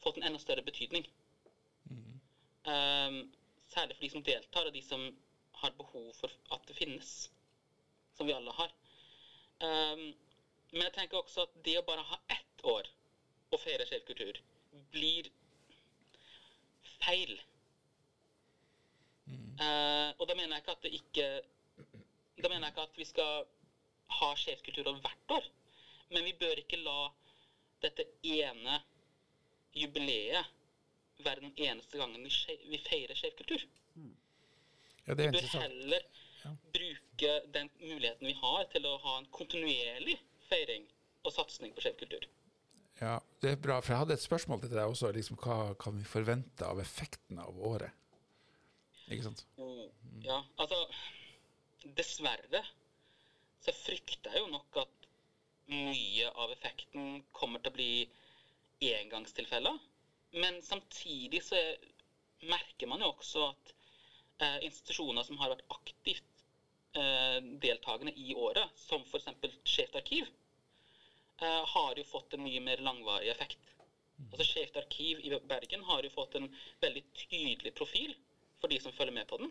fått 0.02 0.18
en 0.18 0.30
enda 0.30 0.40
større 0.42 0.64
betydning. 0.66 1.06
Eh, 2.62 3.20
særlig 3.75 3.96
for 3.99 4.06
de 4.06 4.11
som 4.14 4.26
deltar, 4.26 4.66
og 4.66 4.75
de 4.75 4.82
som 4.87 5.06
har 5.62 5.75
behov 5.78 6.11
for 6.19 6.33
at 6.54 6.66
det 6.69 6.76
finnes. 6.76 7.12
Som 8.16 8.28
vi 8.28 8.35
alle 8.37 8.52
har. 8.59 8.73
Um, 9.62 10.09
men 10.73 10.83
jeg 10.87 10.95
tenker 10.97 11.21
også 11.21 11.45
at 11.47 11.54
det 11.64 11.78
å 11.81 11.85
bare 11.87 12.04
ha 12.09 12.19
ett 12.33 12.64
år 12.69 12.88
å 13.52 13.59
feire 13.61 13.85
skeiv 13.88 14.04
kultur 14.09 14.38
blir 14.92 15.28
feil. 17.02 17.35
Eh, 19.62 20.11
og 20.19 20.25
da 20.26 20.35
mener 20.35 20.57
jeg 20.57 20.62
ikke 20.64 20.73
at 20.75 20.83
det 20.87 20.90
ikke 20.97 21.26
Da 22.42 22.49
mener 22.49 22.64
jeg 22.66 22.73
ikke 22.73 22.85
at 22.88 22.97
vi 22.99 23.04
skal 23.07 23.45
ha 24.19 24.31
skeiv 24.40 24.62
kultur 24.66 24.88
hvert 25.04 25.35
år. 25.37 25.45
Men 26.12 26.25
vi 26.26 26.33
bør 26.40 26.59
ikke 26.62 26.81
la 26.81 26.97
dette 27.85 28.07
ene 28.26 28.81
jubileet 29.76 30.49
være 31.23 31.45
den 31.45 31.54
eneste 31.69 32.00
gangen 32.00 32.25
vi, 32.25 32.33
skje- 32.35 32.59
vi 32.69 32.81
feirer 32.83 33.14
skeiv 33.19 33.37
kultur. 33.38 33.62
Ja, 35.06 35.14
det 35.18 35.30
Vi 35.32 35.38
bør 35.38 35.61
heller 35.61 36.04
Ja. 36.44 36.50
bruke 36.75 37.32
den 37.54 37.71
muligheten 37.80 38.26
vi 38.26 38.32
har 38.32 38.64
til 38.73 38.87
å 38.87 38.97
ha 39.02 39.18
en 39.18 39.26
kontinuerlig 39.35 40.18
feiring 40.49 40.87
og 41.25 41.32
satsing 41.32 41.75
på 41.75 41.80
skeiv 41.85 41.99
kultur. 41.99 42.25
Ja, 43.00 43.18
det 43.40 43.50
er 43.52 43.56
bra, 43.56 43.80
for 43.80 43.92
jeg 43.94 43.99
hadde 44.02 44.14
et 44.14 44.23
spørsmål 44.23 44.61
til 44.61 44.71
deg 44.71 44.87
også. 44.87 45.11
Liksom, 45.14 45.37
hva 45.42 45.75
kan 45.78 45.97
vi 45.99 46.04
forvente 46.04 46.66
av 46.66 46.80
effekten 46.82 47.38
av 47.38 47.59
året? 47.59 47.90
Ikke 49.09 49.25
sant? 49.26 49.44
Mm. 49.59 49.88
ja, 50.25 50.42
altså 50.59 50.78
Dessverre 51.99 52.62
så 53.62 53.73
frykter 53.75 54.30
jeg 54.30 54.44
jo 54.44 54.50
nok 54.52 54.76
at 54.85 55.09
mye 55.73 56.28
av 56.30 56.50
effekten 56.54 57.25
kommer 57.35 57.62
til 57.62 57.73
å 57.73 57.75
bli 57.75 57.92
engangstilfeller. 58.82 59.78
Men 60.32 60.62
samtidig 60.62 61.42
så 61.47 61.59
er, 61.59 61.76
merker 62.49 62.90
man 62.90 63.02
jo 63.04 63.11
også 63.12 63.49
at 63.50 63.75
institusjoner 64.62 65.26
som 65.26 65.38
har 65.40 65.52
vært 65.52 65.66
aktivt 65.75 66.44
eh, 66.99 67.38
deltakende 67.62 68.14
i 68.16 68.34
året, 68.34 68.70
som 68.76 69.04
f.eks. 69.06 69.28
Skjevt 69.64 69.99
arkiv, 70.00 70.30
eh, 71.40 71.62
har 71.75 71.99
jo 71.99 72.04
fått 72.08 72.34
en 72.34 72.44
mye 72.46 72.62
mer 72.64 72.82
langvarig 72.84 73.30
effekt. 73.32 73.72
Altså 74.30 74.46
Skjevt 74.46 74.76
arkiv 74.82 75.22
i 75.26 75.32
Bergen 75.50 75.84
har 75.88 76.04
jo 76.04 76.12
fått 76.14 76.37
en 76.38 76.49
veldig 76.82 77.02
tydelig 77.25 77.75
profil 77.78 78.14
for 78.61 78.70
de 78.70 78.78
som 78.80 78.94
følger 78.94 79.16
med 79.16 79.26
på 79.30 79.40
den, 79.42 79.50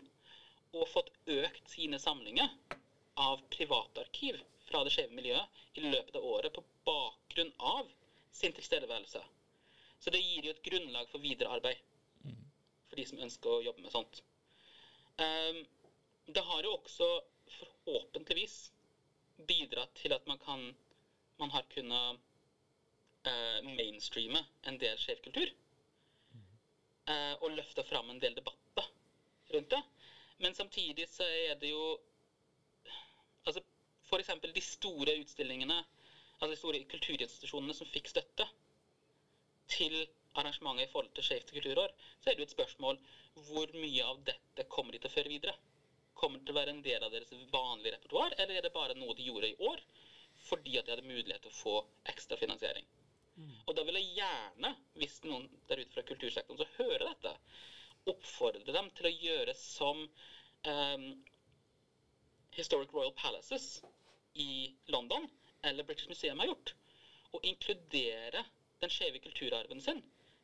og 0.72 0.88
fått 0.88 1.12
økt 1.28 1.68
sine 1.68 1.98
samlinger 2.00 2.48
av 3.20 3.42
privatarkiv 3.52 4.40
fra 4.64 4.80
det 4.84 4.94
skjeve 4.94 5.16
miljøet 5.18 5.64
i 5.76 5.84
løpet 5.84 6.16
av 6.16 6.24
året 6.24 6.54
på 6.54 6.64
bakgrunn 6.88 7.52
av 7.58 7.90
sin 8.32 8.54
tilstedeværelse. 8.56 9.20
Så 10.00 10.10
det 10.10 10.22
gir 10.22 10.48
jo 10.48 10.54
et 10.54 10.64
grunnlag 10.64 11.10
for 11.12 11.22
videre 11.22 11.52
arbeid 11.58 11.82
for 12.88 13.00
de 13.00 13.04
som 13.08 13.20
ønsker 13.24 13.52
å 13.52 13.62
jobbe 13.64 13.84
med 13.84 13.92
sånt. 13.92 14.22
Ehm, 15.16 15.66
det 16.26 16.40
har 16.40 16.62
jo 16.62 16.76
også 16.76 17.08
forhåpentligvis 17.58 18.72
bidratt 19.48 19.94
til 19.98 20.12
at 20.12 20.26
man 20.26 20.38
kan 20.38 20.70
man 21.42 21.50
har 21.50 21.64
kunnet 21.74 22.20
eh, 23.26 23.58
mainstreame 23.66 24.44
en 24.62 24.78
del 24.78 24.98
skjevkultur. 25.00 25.50
Eh, 27.10 27.34
og 27.42 27.56
løfte 27.56 27.82
fram 27.84 28.12
en 28.12 28.20
del 28.22 28.36
debatter 28.36 28.86
rundt 29.54 29.70
det. 29.74 29.82
Men 30.38 30.54
samtidig 30.54 31.08
så 31.10 31.26
er 31.26 31.58
det 31.60 31.74
jo 31.74 31.98
Altså 33.42 33.58
f.eks. 34.06 34.28
de 34.54 34.60
store 34.62 35.16
utstillingene, 35.18 35.80
altså 36.38 36.50
de 36.52 36.58
store 36.60 36.80
kulturinstitusjonene 36.86 37.74
som 37.74 37.88
fikk 37.90 38.06
støtte 38.12 38.46
til 39.66 39.96
arrangementet 40.38 40.88
i 40.88 40.92
forhold 40.92 41.12
til 41.16 41.26
Skeivt 41.26 41.52
kulturår, 41.52 41.92
så 42.20 42.30
er 42.30 42.36
det 42.36 42.44
jo 42.44 42.48
et 42.48 42.54
spørsmål 42.56 43.00
hvor 43.48 43.74
mye 43.76 44.06
av 44.06 44.22
dette 44.26 44.66
kommer 44.72 44.94
de 44.94 45.02
til 45.02 45.10
å 45.10 45.14
føre 45.16 45.32
videre. 45.32 45.54
Kommer 46.18 46.38
det 46.38 46.48
til 46.48 46.54
å 46.54 46.60
være 46.60 46.74
en 46.76 46.84
del 46.84 47.04
av 47.04 47.12
deres 47.12 47.32
vanlige 47.52 47.96
repertoar, 47.96 48.34
eller 48.38 48.58
er 48.58 48.66
det 48.66 48.74
bare 48.74 48.96
noe 48.98 49.16
de 49.18 49.28
gjorde 49.28 49.52
i 49.52 49.70
år 49.72 49.84
fordi 50.42 50.78
at 50.78 50.86
de 50.86 50.94
hadde 50.94 51.06
mulighet 51.06 51.44
til 51.44 51.52
å 51.52 51.58
få 51.60 51.74
ekstra 52.10 52.38
finansiering? 52.40 52.86
Og 53.66 53.76
da 53.76 53.84
vil 53.86 53.96
jeg 53.96 54.16
gjerne, 54.18 54.72
hvis 55.00 55.20
noen 55.24 55.46
der 55.70 55.80
ute 55.80 55.94
fra 55.94 56.04
kultursektoren 56.08 56.60
så 56.60 56.68
hører 56.76 57.06
dette, 57.08 57.32
oppfordre 58.12 58.74
dem 58.74 58.90
til 58.96 59.08
å 59.08 59.12
gjøre 59.14 59.54
som 59.56 60.02
um, 60.04 61.06
Historic 62.52 62.92
Royal 62.92 63.14
Palaces 63.16 63.78
i 64.34 64.74
London 64.92 65.28
eller 65.62 65.86
British 65.86 66.10
Museum 66.10 66.42
har 66.42 66.50
gjort. 66.50 66.74
Og 67.32 67.46
inkludere 67.48 68.44
den 68.82 68.92
skeive 68.92 69.22
kulturarven 69.22 69.80
sin 69.80 70.02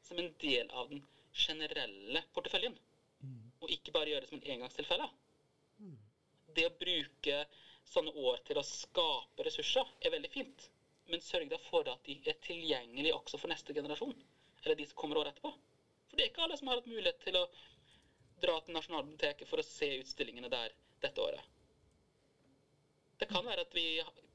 som 0.09 0.19
en 0.21 0.33
del 0.43 0.71
av 0.71 0.91
den 0.91 1.05
generelle 1.47 2.25
porteføljen. 2.35 2.77
Og 3.61 3.73
ikke 3.75 3.93
bare 3.95 4.12
gjøre 4.12 4.25
det 4.25 4.31
som 4.31 4.38
en 4.41 4.50
engangstilfelle. 4.55 5.09
Det 6.57 6.67
å 6.67 6.75
bruke 6.81 7.38
sånne 7.88 8.12
år 8.29 8.43
til 8.47 8.61
å 8.61 8.67
skape 8.67 9.47
ressurser 9.47 9.88
er 10.00 10.15
veldig 10.15 10.31
fint. 10.33 10.69
Men 11.09 11.23
sørg 11.25 11.49
da 11.50 11.59
for 11.69 11.88
at 11.88 12.05
de 12.05 12.19
er 12.29 12.37
tilgjengelige 12.45 13.17
også 13.17 13.41
for 13.41 13.50
neste 13.53 13.75
generasjon. 13.77 14.15
Eller 14.65 14.77
de 14.79 14.87
som 14.91 14.99
kommer 15.00 15.21
året 15.23 15.35
etterpå. 15.37 15.53
For 16.09 16.17
det 16.17 16.25
er 16.25 16.33
ikke 16.33 16.45
alle 16.47 16.57
som 16.61 16.69
har 16.71 16.81
hatt 16.81 16.91
mulighet 16.91 17.21
til 17.25 17.38
å 17.41 17.47
dra 18.43 18.59
til 18.62 18.77
Nasjonalbiblioteket 18.77 19.49
for 19.50 19.61
å 19.61 19.67
se 19.67 19.88
utstillingene 20.00 20.50
der 20.53 20.75
dette 21.03 21.23
året. 21.23 21.43
Det 23.19 23.27
kan 23.27 23.47
være 23.47 23.65
at 23.67 23.75
vi 23.75 23.87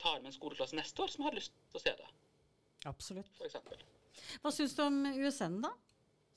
tar 0.02 0.20
med 0.20 0.32
en 0.32 0.36
skoleklasse 0.36 0.76
neste 0.76 1.02
år 1.04 1.12
som 1.14 1.24
har 1.24 1.36
lyst 1.36 1.54
til 1.72 1.80
å 1.80 1.84
se 1.84 1.94
det, 1.96 2.10
Absolutt. 2.90 3.30
f.eks. 3.40 3.56
Hva 4.44 4.52
syns 4.54 4.76
du 4.78 4.84
om 4.86 5.02
USN, 5.06 5.60
da? 5.64 5.74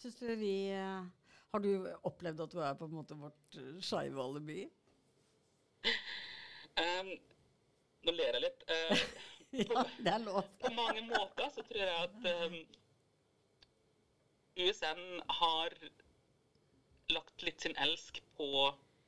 Syns 0.00 0.18
du 0.21 0.26
vi 0.37 0.54
eh, 0.75 1.04
Har 1.52 1.62
du 1.64 1.71
opplevd 2.09 2.42
at 2.45 2.52
du 2.52 2.61
er 2.62 2.75
på 2.78 2.88
en 2.88 2.97
måte 2.99 3.16
vårt 3.18 3.59
uh, 3.61 3.76
skeive 3.85 4.21
alibi? 4.23 4.66
Um, 6.76 7.12
nå 8.04 8.14
ler 8.16 8.38
jeg 8.38 8.47
litt. 8.49 8.66
Uh, 9.56 9.62
ja, 9.62 9.83
det 10.02 10.11
er 10.11 10.23
lov. 10.25 10.42
på 10.61 10.71
mange 10.75 11.04
måter 11.06 11.47
så 11.54 11.62
tror 11.64 11.78
jeg 11.87 12.00
at 12.02 12.25
um, 12.50 12.56
USN 14.59 15.02
har 15.38 15.76
lagt 17.14 17.45
litt 17.47 17.62
sin 17.62 17.76
elsk 17.80 18.18
på 18.37 18.49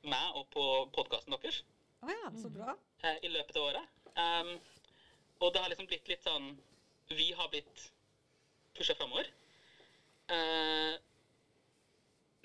meg 0.07 0.39
og 0.39 0.47
på 0.55 0.63
podkasten 0.95 1.35
deres 1.35 1.59
Oh 1.99 2.09
ja, 2.13 2.31
så 2.39 2.49
bra. 2.55 2.73
Uh, 3.03 3.17
i 3.27 3.29
løpet 3.35 3.59
av 3.59 3.67
året. 3.67 3.99
Um, 4.15 4.53
og 5.43 5.53
det 5.53 5.61
har 5.61 5.73
liksom 5.73 5.89
blitt 5.91 6.07
litt 6.09 6.23
sånn 6.23 6.53
Vi 7.11 7.29
har 7.35 7.51
blitt 7.51 7.89
pusha 8.79 8.95
framover. 8.97 9.29
Eh, 10.31 10.95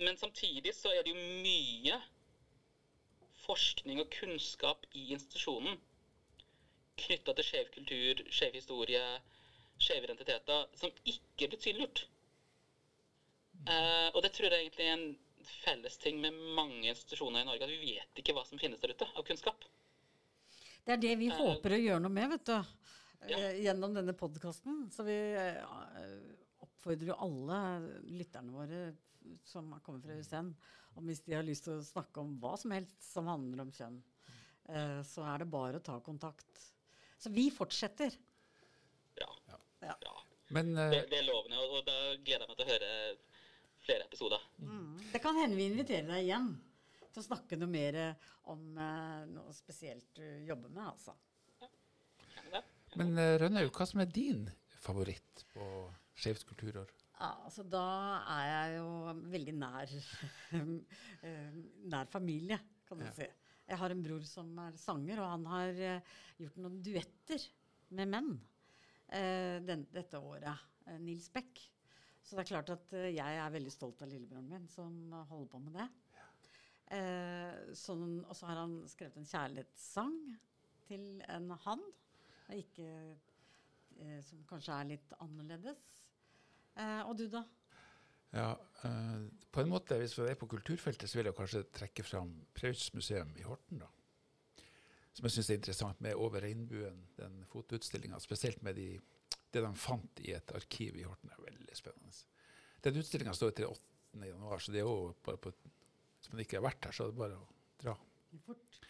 men 0.05 0.19
samtidig 0.19 0.75
så 0.75 0.93
er 0.93 1.05
det 1.07 1.15
jo 1.15 1.27
mye 1.45 2.01
forskning 3.45 4.01
og 4.03 4.11
kunnskap 4.15 4.87
i 4.97 5.11
institusjonen 5.15 5.79
knytta 6.99 7.35
til 7.35 7.47
skjev 7.47 7.71
kultur, 7.75 8.23
skjev 8.33 8.57
historie, 8.59 9.03
skjeve 9.83 10.09
identiteter, 10.09 10.67
som 10.79 10.93
ikke 11.05 11.49
blitt 11.51 11.67
synliggjort. 11.67 12.05
Eh, 13.65 14.09
og 14.13 14.21
det 14.23 14.33
tror 14.35 14.51
jeg 14.53 14.67
egentlig 14.67 14.87
er 14.87 14.97
en 14.97 15.09
felles 15.65 15.97
ting 16.01 16.21
med 16.23 16.37
mange 16.57 16.89
institusjoner 16.89 17.43
i 17.43 17.49
Norge, 17.49 17.67
at 17.67 17.73
vi 17.73 17.95
vet 17.95 18.21
ikke 18.21 18.35
hva 18.37 18.45
som 18.47 18.61
finnes 18.61 18.81
der 18.81 18.95
ute 18.95 19.09
av 19.11 19.27
kunnskap. 19.27 19.67
Det 20.85 20.95
er 20.97 21.03
det 21.03 21.15
vi 21.21 21.31
Eh, 21.33 21.39
håper 21.39 21.75
å 21.75 21.81
gjøre 21.81 22.05
noe 22.05 22.13
med, 22.13 22.31
vet 22.37 22.47
du. 22.51 22.57
Ja. 23.29 23.39
eh, 23.39 23.61
Gjennom 23.65 23.95
denne 23.97 24.13
podkasten. 24.17 24.89
Så 24.93 25.05
vi 25.07 25.17
eh, 25.35 25.63
oppfordrer 26.65 27.13
jo 27.13 27.19
alle 27.27 27.59
lytterne 28.11 28.53
våre 28.55 28.83
som 29.49 29.71
kommer 29.85 30.03
fra 30.05 30.17
USN, 30.21 30.51
om 31.01 31.07
hvis 31.09 31.23
de 31.25 31.33
har 31.39 31.47
lyst 31.47 31.65
til 31.65 31.79
å 31.79 31.85
snakke 31.87 32.21
om 32.21 32.35
hva 32.43 32.55
som 32.61 32.75
helst 32.77 33.07
som 33.07 33.27
handler 33.31 33.63
om 33.65 33.71
kjønn, 33.73 33.97
eh, 34.69 35.01
så 35.09 35.25
er 35.33 35.41
det 35.45 35.49
bare 35.55 35.81
å 35.81 35.85
ta 35.85 35.97
kontakt. 36.05 36.61
Så 37.19 37.33
vi 37.33 37.47
fortsetter. 37.55 38.13
Ja. 39.17 39.31
Ja. 39.81 39.97
ja. 40.05 40.15
Men 40.53 40.75
Det, 40.77 41.07
det 41.11 41.23
er 41.23 41.29
lovende, 41.31 41.57
og, 41.65 41.79
og 41.81 41.87
da 41.89 41.97
gleder 42.21 42.45
jeg 42.45 42.51
meg 42.53 42.59
til 42.61 42.67
å 42.67 42.73
høre 42.75 42.93
flere 43.85 44.05
episoder. 44.11 44.45
Det 45.13 45.21
kan 45.25 45.37
hende 45.41 45.57
vi 45.57 45.71
inviterer 45.71 46.07
deg 46.09 46.27
igjen 46.27 46.51
til 47.15 47.23
å 47.23 47.27
snakke 47.31 47.57
noe 47.61 47.71
mer 47.71 47.99
om 48.53 48.61
noe 48.77 49.53
spesielt 49.57 50.07
du 50.19 50.25
jobber 50.49 50.69
med, 50.69 50.85
altså. 50.91 51.15
Men 53.01 53.15
uh, 53.19 53.37
Rønnaug, 53.43 53.71
hva 53.75 53.87
som 53.89 54.01
er 54.05 54.11
din 54.15 54.45
favoritt 54.85 55.45
på 55.55 55.65
Skeivt 56.15 56.45
kulturår? 56.47 56.91
Ja, 57.15 57.31
altså 57.47 57.63
Da 57.71 57.83
er 58.35 58.47
jeg 58.51 58.77
jo 58.79 58.89
veldig 59.33 59.55
nær 59.57 59.93
eh, 61.25 61.59
nær 61.91 62.11
familie, 62.11 62.59
kan 62.89 62.99
du 63.01 63.05
Ja. 63.07 63.13
si. 63.17 63.27
Jeg 63.65 63.79
har 63.81 63.91
en 63.95 64.03
bror 64.05 64.25
som 64.29 64.51
er 64.61 64.75
sanger, 64.77 65.21
og 65.23 65.31
han 65.31 65.47
har 65.49 65.79
eh, 65.81 66.17
gjort 66.43 66.59
noen 66.61 66.83
duetter 66.85 67.47
med 67.97 68.11
menn 68.13 68.33
eh, 69.09 69.57
den, 69.65 69.87
dette 69.95 70.21
året. 70.21 70.59
eh, 70.87 70.99
Nils 71.01 71.31
Beck. 71.33 71.63
Så 72.25 72.37
det 72.37 72.45
er 72.45 72.51
klart 72.51 72.71
at 72.75 72.93
eh, 72.99 73.09
jeg 73.17 73.39
er 73.41 73.55
veldig 73.55 73.73
stolt 73.73 74.03
av 74.05 74.11
lillebroren 74.13 74.51
min 74.51 74.69
som 74.69 74.93
eh, 75.15 75.25
holder 75.31 75.49
på 75.55 75.63
med 75.65 75.79
det. 75.81 75.89
Eh, 76.95 77.73
sånn, 77.79 78.19
og 78.29 78.37
så 78.37 78.51
har 78.51 78.61
han 78.67 78.75
skrevet 78.91 79.17
en 79.23 79.31
kjærlighetssang 79.31 80.19
til 80.85 81.07
en 81.33 81.49
han, 81.65 81.81
ikke, 82.53 83.17
eh, 84.01 84.21
som 84.25 84.45
kanskje 84.49 84.77
er 84.77 84.89
litt 84.93 85.13
annerledes. 85.25 85.81
Eh, 86.77 87.03
og 87.09 87.17
du, 87.17 87.29
da? 87.33 87.45
Ja, 88.35 88.51
eh, 88.85 89.27
på 89.51 89.63
en 89.63 89.71
måte, 89.71 89.99
Hvis 89.99 90.19
vi 90.19 90.29
er 90.29 90.35
på 90.35 90.47
kulturfeltet, 90.51 91.09
så 91.09 91.19
vil 91.19 91.27
jeg 91.31 91.37
kanskje 91.39 91.63
trekke 91.73 92.03
fram 92.03 92.47
Preus 92.55 92.93
museum 92.95 93.31
i 93.37 93.43
Horten. 93.43 93.79
da. 93.79 93.87
Som 95.15 95.25
jeg 95.25 95.33
syns 95.33 95.51
er 95.51 95.55
interessant 95.55 96.01
med 96.01 96.15
Over 96.15 96.41
regnbuen, 96.41 97.07
den 97.17 97.45
fotoutstillinga. 97.47 98.19
Spesielt 98.19 98.63
med 98.63 98.75
de, 98.75 99.01
det 99.53 99.63
de 99.63 99.75
fant 99.75 100.21
i 100.21 100.33
et 100.33 100.53
arkiv 100.55 100.97
i 100.97 101.03
Horten. 101.03 101.31
er 101.31 101.45
veldig 101.45 101.77
spennende. 101.77 102.11
Den 102.83 102.97
utstillinga 102.97 103.33
står 103.33 103.51
til 103.51 103.67
8. 103.67 104.27
januar, 104.27 104.59
så 104.59 104.73
det 104.73 104.79
er 104.79 104.89
jo 104.89 105.15
bare 105.25 105.39
på, 105.39 105.53
hvis 106.19 106.33
man 106.33 106.41
ikke 106.41 106.57
har 106.57 106.63
vært 106.63 106.85
her, 106.85 106.93
så 106.93 107.05
er 107.05 107.07
det 107.07 107.17
bare 107.17 107.39
å 107.39 107.47
dra. 107.81 107.95
Fort. 108.45 108.81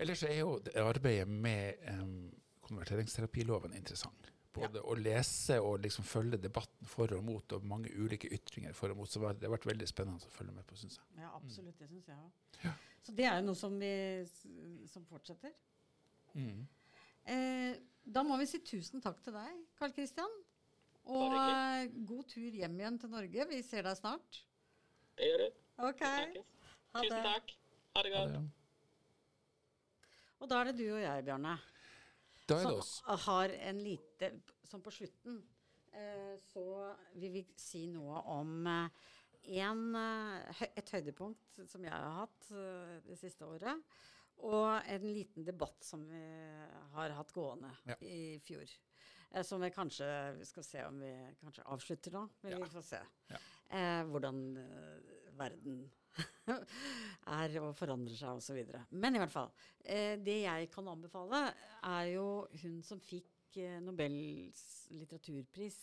Ellers 0.00 0.18
så 0.18 0.26
er 0.26 0.38
jo 0.40 0.56
arbeidet 0.80 1.28
med 1.28 1.74
um, 1.92 2.32
konverteringsterapiloven 2.70 3.74
interessant. 3.78 4.30
Både 4.54 4.82
å 4.82 4.96
lese 4.98 5.60
og 5.62 5.78
liksom 5.84 6.06
følge 6.06 6.40
debatten 6.42 6.88
for 6.90 7.12
og 7.14 7.22
mot, 7.22 7.52
og 7.54 7.66
mange 7.70 7.92
ulike 7.94 8.30
ytringer 8.34 8.74
for 8.74 8.90
og 8.90 8.98
mot. 8.98 9.10
Så 9.10 9.22
det 9.22 9.46
har 9.46 9.54
vært 9.54 9.68
veldig 9.70 9.86
spennende 9.86 10.26
å 10.26 10.34
følge 10.34 10.56
med 10.56 10.66
på, 10.66 10.78
syns 10.80 10.98
jeg. 10.98 11.06
Ja, 11.22 11.30
absolutt. 11.38 11.78
Det 11.78 11.90
syns 11.92 12.10
jeg 12.10 12.18
òg. 12.18 12.58
Ja. 12.64 12.74
Så 13.06 13.14
det 13.16 13.28
er 13.30 13.38
jo 13.38 13.46
noe 13.46 13.58
som, 13.58 13.78
vi, 13.80 13.92
som 14.90 15.06
fortsetter. 15.08 15.54
Eh, 16.34 17.78
da 18.04 18.24
må 18.26 18.36
vi 18.40 18.48
si 18.50 18.60
tusen 18.66 19.02
takk 19.04 19.22
til 19.24 19.36
deg, 19.38 19.64
Karl 19.78 19.94
Kristian. 19.94 20.38
Og 21.10 21.34
eh, 21.38 21.90
god 22.06 22.26
tur 22.30 22.58
hjem 22.60 22.78
igjen 22.82 22.98
til 23.00 23.12
Norge. 23.14 23.46
Vi 23.54 23.62
ser 23.66 23.86
deg 23.86 23.98
snart. 23.98 24.42
Det 25.18 25.30
gjør 25.30 25.44
du. 25.46 25.60
OK. 25.88 26.02
Tusen 26.98 27.28
takk. 27.30 27.54
Ha 27.94 28.04
det 28.06 28.16
Ha 28.16 28.24
godt. 28.34 28.56
Og 30.40 30.48
da 30.48 30.60
er 30.60 30.70
det 30.70 30.78
du 30.80 30.86
og 30.88 31.02
jeg, 31.02 31.24
Bjarne, 31.26 31.58
Er 32.56 32.82
som 32.82 33.18
har 33.26 33.48
en 33.48 33.78
lite 33.84 34.32
Som 34.64 34.82
på 34.82 34.90
slutten 34.94 35.40
eh, 35.92 36.36
så 36.52 36.64
vil 37.18 37.32
vi 37.32 37.44
si 37.58 37.86
noe 37.90 38.20
om 38.30 38.66
eh, 38.66 38.88
en, 39.60 39.94
eh, 39.96 40.62
et 40.76 40.90
høydepunkt 40.94 41.62
som 41.66 41.82
jeg 41.84 41.92
har 41.92 42.18
hatt 42.26 42.50
det 43.06 43.16
siste 43.18 43.42
året. 43.48 43.82
Og 44.40 44.82
en 44.88 45.02
liten 45.12 45.44
debatt 45.44 45.82
som 45.84 46.04
vi 46.08 46.20
har 46.94 47.10
hatt 47.16 47.32
gående 47.32 47.70
Ja. 47.86 47.96
i 48.00 48.38
fjor. 48.44 48.68
Eh, 49.32 49.42
som 49.42 49.60
vi 49.60 49.70
kanskje 49.70 50.06
vi 50.38 50.44
skal 50.48 50.64
se 50.64 50.84
om 50.86 51.00
vi 51.00 51.10
kanskje 51.40 51.64
avslutter 51.66 52.10
nå. 52.12 52.28
Men 52.42 52.52
Ja. 52.52 52.58
vi 52.64 52.70
får 52.70 52.82
se 52.82 53.00
Ja. 53.30 53.36
eh, 53.70 54.04
hvordan 54.06 54.56
eh, 54.56 55.32
verden 55.36 55.90
er 57.40 57.56
og 57.62 57.74
forandrer 57.78 58.16
seg 58.18 58.40
osv. 58.40 58.60
Men 58.90 59.16
i 59.16 59.22
hvert 59.22 59.34
fall. 59.34 59.50
Eh, 59.84 60.16
det 60.20 60.42
jeg 60.44 60.70
kan 60.72 60.88
anbefale, 60.90 61.46
er 61.86 62.10
jo 62.14 62.26
hun 62.62 62.80
som 62.86 63.00
fikk 63.02 63.60
eh, 63.60 63.78
Nobels 63.84 64.64
litteraturpris, 64.94 65.78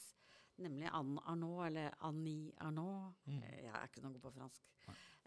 nemlig 0.64 0.90
Anne 0.92 1.22
Arnault, 1.30 1.68
eller 1.70 1.94
Annie 2.08 2.54
Arnault. 2.66 3.16
Mm. 3.28 3.42
jeg 3.42 3.74
er 3.74 3.90
ikke 3.90 4.04
noe 4.04 4.16
god 4.18 4.26
på 4.28 4.36
fransk. 4.40 4.66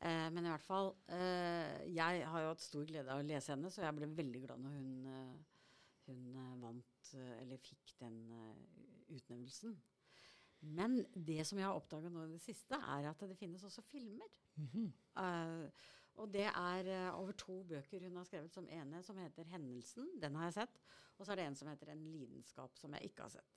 Eh, 0.01 0.27
men 0.33 0.47
i 0.47 0.49
hvert 0.49 0.65
fall 0.65 0.95
eh, 1.13 1.83
Jeg 1.93 2.23
har 2.25 2.41
jo 2.41 2.53
hatt 2.55 2.63
stor 2.65 2.87
glede 2.89 3.13
av 3.13 3.21
å 3.21 3.27
lese 3.27 3.53
henne, 3.53 3.69
så 3.73 3.85
jeg 3.85 3.97
ble 3.99 4.09
veldig 4.17 4.41
glad 4.47 4.63
når 4.65 4.77
hun, 4.79 4.93
eh, 5.13 5.65
hun 6.09 6.23
eh, 6.41 6.55
vant, 6.63 7.11
eh, 7.19 7.35
eller 7.43 7.61
fikk 7.61 7.93
den 8.01 8.17
eh, 8.33 8.63
utnevnelsen. 9.19 9.77
Men 10.61 10.99
det 11.15 11.45
som 11.49 11.59
jeg 11.59 11.67
har 11.67 11.79
oppdaga 11.79 12.11
nå 12.13 12.27
i 12.27 12.35
det 12.35 12.43
siste, 12.43 12.77
er 12.77 13.09
at 13.09 13.23
det 13.25 13.39
finnes 13.41 13.65
også 13.65 13.85
filmer. 13.89 14.29
Eh, 15.21 15.87
og 16.21 16.29
det 16.33 16.47
er 16.49 16.91
uh, 16.91 17.21
over 17.21 17.33
to 17.39 17.63
bøker 17.65 18.05
hun 18.05 18.19
har 18.21 18.27
skrevet. 18.29 18.53
Som 18.53 18.69
ene 18.69 19.03
som 19.03 19.19
heter 19.19 19.45
'Hendelsen'. 19.49 20.21
Den 20.21 20.35
har 20.37 20.51
jeg 20.51 20.59
sett. 20.61 20.81
Og 21.19 21.27
så 21.27 21.33
er 21.33 21.37
det 21.37 21.47
en 21.47 21.57
som 21.57 21.69
heter 21.69 21.93
'En 21.93 22.05
lidenskap', 22.13 22.77
som 22.79 22.93
jeg 22.95 23.05
ikke 23.05 23.23
har 23.23 23.29
sett. 23.29 23.57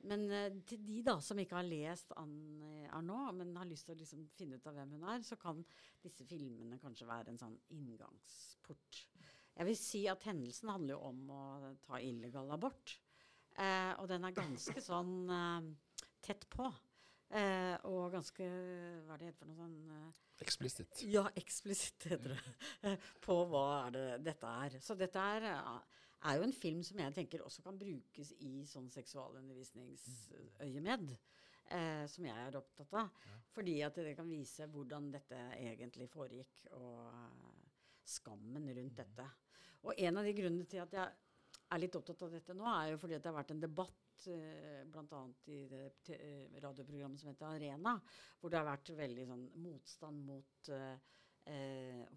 Men 0.00 0.30
uh, 0.30 0.62
til 0.66 0.86
de 0.86 1.02
da 1.02 1.18
som 1.20 1.38
ikke 1.38 1.56
har 1.56 1.66
lest 1.66 2.12
Anne 2.16 2.88
Arnault, 2.94 3.34
men 3.34 3.56
har 3.56 3.66
lyst 3.66 3.86
til 3.86 3.96
å 3.96 3.98
liksom 3.98 4.28
finne 4.38 4.56
ut 4.56 4.66
av 4.66 4.74
hvem 4.74 4.94
hun 4.94 5.02
er, 5.02 5.22
så 5.22 5.36
kan 5.36 5.64
disse 6.02 6.24
filmene 6.24 6.78
kanskje 6.78 7.08
være 7.08 7.34
en 7.34 7.38
sånn 7.38 7.58
inngangsport. 7.74 9.02
Jeg 9.56 9.66
vil 9.66 9.76
si 9.76 10.06
at 10.06 10.22
hendelsen 10.22 10.70
handler 10.70 10.94
jo 10.94 11.00
om 11.00 11.30
å 11.30 11.74
ta 11.82 11.98
illegal 11.98 12.50
abort. 12.54 13.00
Og 13.98 14.06
den 14.06 14.22
er 14.22 14.30
ganske 14.30 14.80
sånn 14.80 15.26
tett 16.24 16.44
på. 16.52 16.66
Eh, 17.28 17.76
og 17.90 18.12
ganske 18.14 18.44
Hva 19.04 19.12
er 19.14 19.18
det 19.20 19.26
heter 19.28 19.40
for 19.42 19.48
noe 19.50 19.58
sånn 19.58 19.78
eh, 19.92 20.10
Eksplisitt. 20.46 20.94
ja, 21.12 21.24
eksplisitt 21.36 22.00
heter 22.08 22.30
det. 22.32 22.42
På 23.26 23.34
hva 23.50 23.66
er 23.82 23.90
det 23.96 24.06
dette 24.30 24.46
er. 24.64 24.70
Så 24.80 24.92
dette 24.96 25.20
er, 25.20 25.42
er 25.52 26.32
jo 26.38 26.42
en 26.46 26.56
film 26.56 26.82
som 26.86 26.96
jeg 27.04 27.16
tenker 27.18 27.44
også 27.44 27.60
kan 27.66 27.80
brukes 27.80 28.28
i 28.46 28.48
sånn 28.70 28.88
seksualundervisningsøyemed. 28.94 31.06
Eh, 31.68 32.06
som 32.08 32.24
jeg 32.24 32.46
er 32.46 32.56
opptatt 32.56 32.94
av. 32.96 33.10
Fordi 33.52 33.74
at 33.84 33.98
det 34.00 34.14
kan 34.16 34.28
vise 34.30 34.64
hvordan 34.72 35.10
dette 35.12 35.36
egentlig 35.58 36.06
foregikk, 36.08 36.62
og 36.78 37.10
eh, 37.12 37.66
skammen 38.08 38.70
rundt 38.78 38.96
dette. 39.02 39.26
Og 39.84 39.92
en 40.00 40.20
av 40.20 40.24
de 40.24 40.32
grunnene 40.36 40.64
til 40.68 40.80
at 40.80 40.92
jeg 40.96 41.08
er 41.68 41.82
litt 41.82 41.96
opptatt 41.98 42.22
av 42.24 42.32
dette 42.32 42.56
nå, 42.56 42.64
er 42.72 42.94
jo 42.94 43.00
fordi 43.02 43.18
at 43.18 43.24
det 43.24 43.30
har 43.30 43.36
vært 43.36 43.52
en 43.52 43.66
debatt 43.66 44.07
eh, 44.32 44.82
bl.a. 44.90 45.22
i 45.54 45.58
det 45.70 45.84
eh, 46.16 46.58
radioprogrammet 46.62 47.20
som 47.20 47.30
heter 47.30 47.46
Arena, 47.52 47.94
hvor 48.40 48.50
det 48.50 48.58
har 48.60 48.66
vært 48.68 48.90
veldig 48.98 49.26
sånn 49.30 49.46
motstand 49.62 50.18
mot 50.26 50.72
eh, 50.74 50.96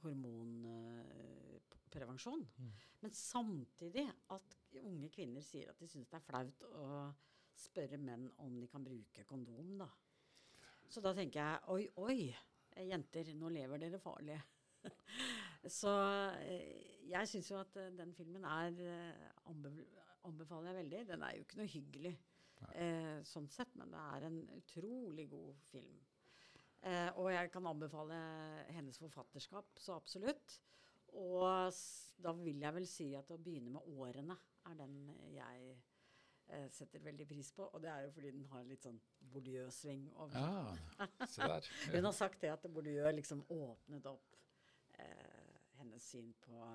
hormonprevensjon. 0.03 1.71
hormonprevensjon. 1.91 2.45
Men 3.01 3.13
samtidig 3.13 4.05
at 4.35 4.57
unge 4.81 5.09
kvinner 5.13 5.41
sier 5.45 5.71
at 5.71 5.79
de 5.79 5.87
syns 5.89 6.09
det 6.09 6.17
er 6.19 6.25
flaut 6.25 6.65
å 6.69 6.87
spørre 7.57 7.99
menn 8.01 8.29
om 8.41 8.57
de 8.59 8.67
kan 8.71 8.83
bruke 8.83 9.25
kondom. 9.27 9.77
da. 9.77 9.89
Så 10.89 11.01
da 11.01 11.13
tenker 11.15 11.39
jeg 11.39 11.59
oi, 11.67 11.83
oi, 11.97 12.35
eh, 12.75 12.87
jenter, 12.89 13.33
nå 13.35 13.49
lever 13.49 13.81
dere 13.81 13.99
farlig. 14.01 14.39
Så 15.79 15.91
eh, 16.41 17.07
jeg 17.11 17.29
syns 17.29 17.51
jo 17.51 17.59
at 17.61 17.75
eh, 17.77 17.91
den 17.97 18.13
filmen 18.17 18.45
er 18.45 18.79
eh, 18.81 19.27
Anbefaler 20.29 20.71
jeg 20.71 20.79
veldig. 20.84 21.01
Den 21.10 21.25
er 21.25 21.36
jo 21.36 21.45
ikke 21.45 21.60
noe 21.62 21.71
hyggelig 21.71 22.13
eh, 22.75 23.19
sånn 23.27 23.49
sett, 23.51 23.73
men 23.79 23.93
det 23.93 24.01
er 24.15 24.27
en 24.27 24.41
utrolig 24.57 25.27
god 25.31 25.53
film. 25.71 26.01
Eh, 26.81 27.10
og 27.21 27.29
jeg 27.29 27.51
kan 27.53 27.69
anbefale 27.69 28.17
hennes 28.73 28.97
forfatterskap 29.01 29.81
så 29.81 29.97
absolutt. 29.97 30.60
Og 31.17 31.73
da 32.23 32.34
vil 32.39 32.62
jeg 32.63 32.77
vel 32.77 32.88
si 32.89 33.10
at 33.17 33.31
å 33.34 33.39
begynne 33.41 33.73
med 33.73 33.97
årene 33.97 34.38
er 34.69 34.77
den 34.79 34.95
jeg 35.34 35.73
eh, 36.47 36.67
setter 36.73 37.03
veldig 37.03 37.27
pris 37.29 37.51
på. 37.55 37.67
Og 37.67 37.84
det 37.84 37.91
er 37.91 38.05
jo 38.05 38.13
fordi 38.15 38.31
den 38.38 38.47
har 38.53 38.65
litt 38.69 38.86
sånn 38.88 38.99
Bourdieu-sving 39.34 40.07
over. 40.15 40.38
Ja, 40.38 41.10
se 41.27 41.49
der. 41.53 41.69
Hun 41.95 42.07
har 42.10 42.15
sagt 42.17 42.41
det 42.45 42.53
at 42.53 42.65
Bourdieu 42.71 43.12
liksom 43.17 43.43
åpnet 43.49 44.07
opp 44.10 44.39
eh, 44.97 45.62
hennes 45.81 46.10
syn 46.13 46.31
på 46.45 46.65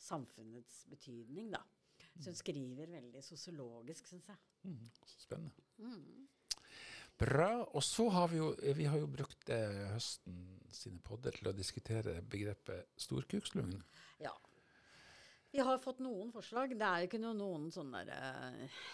samfunnets 0.00 0.84
betydning, 0.88 1.50
da. 1.52 1.60
Så 2.18 2.32
hun 2.32 2.38
skriver 2.38 2.90
veldig 2.90 3.22
sosiologisk, 3.24 4.10
syns 4.10 4.28
jeg. 4.28 4.40
Mm, 4.66 4.84
så 5.06 5.24
Spennende. 5.26 6.26
Bra. 7.20 7.50
Og 7.76 7.84
så 7.84 8.08
har 8.12 8.30
vi 8.32 8.40
jo, 8.40 8.50
vi 8.76 8.86
har 8.88 9.00
jo 9.00 9.08
brukt 9.10 9.52
eh, 9.52 9.82
høsten 9.94 10.38
sine 10.72 11.00
podder 11.04 11.36
til 11.36 11.50
å 11.50 11.56
diskutere 11.56 12.20
begrepet 12.22 12.88
storkukslugn. 13.00 13.76
Ja. 14.24 14.32
Vi 15.50 15.62
har 15.66 15.82
fått 15.82 16.00
noen 16.04 16.30
forslag. 16.32 16.76
Det 16.78 16.86
er 16.86 17.02
jo 17.02 17.10
ikke 17.10 17.22
noe, 17.22 17.36
noen 17.36 17.68
sånne 17.74 18.04
der, 18.06 18.54
uh, 18.54 18.84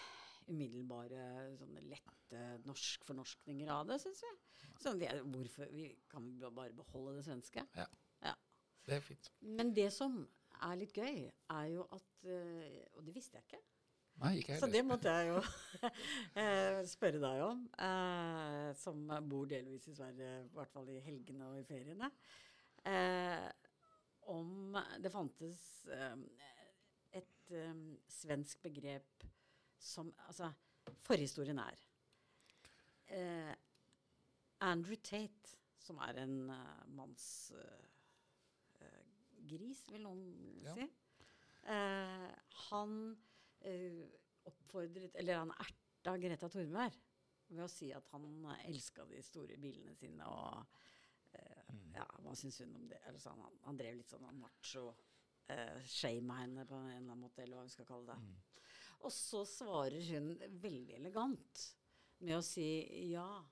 umiddelbare, 0.48 1.52
sånne 1.60 1.82
lette 1.90 2.42
norsk-fornorskninger 2.64 3.70
av 3.72 3.90
det, 3.90 4.00
syns 4.02 4.22
vi. 4.24 4.32
Så 4.80 4.94
det, 4.98 5.10
hvorfor 5.34 5.68
vi 5.72 5.90
kan 6.10 6.26
bare 6.46 6.72
beholde 6.76 7.18
det 7.18 7.26
svenske? 7.28 7.66
Ja. 7.76 7.86
Ja. 8.24 8.34
Det 8.86 8.96
er 8.96 9.04
fint. 9.04 9.30
Men 9.42 9.74
det 9.76 9.90
som 9.94 10.22
er 10.62 10.78
litt 10.80 10.94
gøy, 10.96 11.24
er 11.52 11.66
jo 11.72 11.86
at 11.94 12.28
eh, 12.28 12.84
Og 12.96 13.04
det 13.06 13.14
visste 13.14 13.38
jeg 13.38 13.46
ikke. 13.46 13.62
Nei, 14.22 14.32
ikke 14.40 14.56
Så 14.60 14.68
det 14.72 14.82
måtte 14.86 15.12
jeg 15.12 15.28
jo 15.28 15.40
eh, 16.40 16.80
spørre 16.88 17.20
deg 17.20 17.42
om, 17.44 17.64
eh, 17.84 18.70
som 18.80 19.02
bor 19.28 19.48
delvis 19.50 19.88
i 19.90 19.96
Sverige, 19.96 20.30
i 20.46 20.54
hvert 20.56 20.72
fall 20.72 20.88
i 20.92 21.00
helgene 21.04 21.50
og 21.50 21.60
i 21.60 21.66
feriene. 21.68 22.10
Eh, 22.86 23.48
om 24.32 24.78
det 25.02 25.12
fantes 25.12 25.60
eh, 25.92 26.16
et 27.20 27.52
svensk 28.10 28.62
begrep 28.64 29.26
som 29.78 30.08
Altså, 30.26 30.48
forhistorien 31.06 31.60
er 31.62 31.84
Andrew 34.66 34.96
Tate, 34.96 35.52
som 35.78 36.00
er 36.02 36.18
en 36.24 36.50
uh, 36.50 36.82
mannsgris, 39.58 39.84
vil 39.92 40.02
noen 40.02 40.62
Ja. 40.64 40.74
si, 40.74 40.86
eh, 41.64 42.34
han 42.70 43.16
eh, 43.60 44.04
oppfordret 44.46 45.14
Eller 45.16 45.38
han 45.38 45.50
erta 45.50 46.16
Greta 46.18 46.48
Thunberg 46.48 46.92
ved 47.48 47.62
å 47.64 47.68
si 47.70 47.92
at 47.94 48.08
han 48.10 48.44
elska 48.66 49.04
de 49.06 49.20
store 49.22 49.56
bilene 49.56 49.94
sine 49.94 50.24
og 50.26 50.66
eh, 51.32 51.74
Ja, 51.94 52.04
hva 52.22 52.34
syns 52.36 52.58
hun 52.60 52.74
om 52.76 52.88
det? 52.88 52.98
Sånn, 53.18 53.40
han, 53.40 53.58
han 53.64 53.76
drev 53.78 53.96
litt 53.96 54.10
sånn 54.10 54.26
macho. 54.38 54.94
Uh, 55.48 55.78
shame 55.86 56.34
henne 56.40 56.64
på 56.66 56.74
en 56.74 56.88
eller 56.88 56.96
annen 57.12 57.20
måte, 57.22 57.42
eller 57.44 57.56
hva 57.56 57.62
vi 57.64 57.70
skal 57.70 57.86
kalle 57.86 58.06
det. 58.16 58.64
Og 59.06 59.12
så 59.14 59.44
svarer 59.46 60.02
hun 60.10 60.32
veldig 60.58 60.96
elegant 60.96 61.60
med 62.18 62.34
å 62.36 62.42
si 62.42 62.66
ja, 63.12 63.44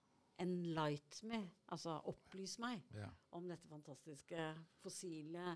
enlight 0.42 1.20
me, 1.22 1.38
altså 1.70 2.00
opplys 2.10 2.58
meg 2.58 2.82
Ja. 2.98 3.06
om 3.30 3.46
dette 3.48 3.68
fantastiske 3.70 4.48
fossile 4.82 5.54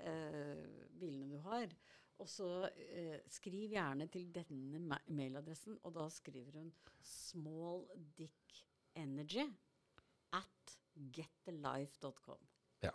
eh, 0.00 0.64
bilene 1.00 1.36
du 1.36 1.38
har. 1.44 1.72
Og 2.18 2.28
så 2.32 2.48
eh, 2.72 3.20
skriv 3.28 3.74
gjerne 3.74 4.06
til 4.12 4.30
denne 4.34 4.80
ma 4.80 4.98
mailadressen, 5.12 5.76
og 5.84 5.94
da 5.98 6.08
skriver 6.08 6.60
hun 6.60 6.72
'small 7.02 7.84
dick 8.18 8.64
energy' 8.96 9.52
at 10.32 10.78
getthelife.com. 10.96 12.46
Ja. 12.82 12.92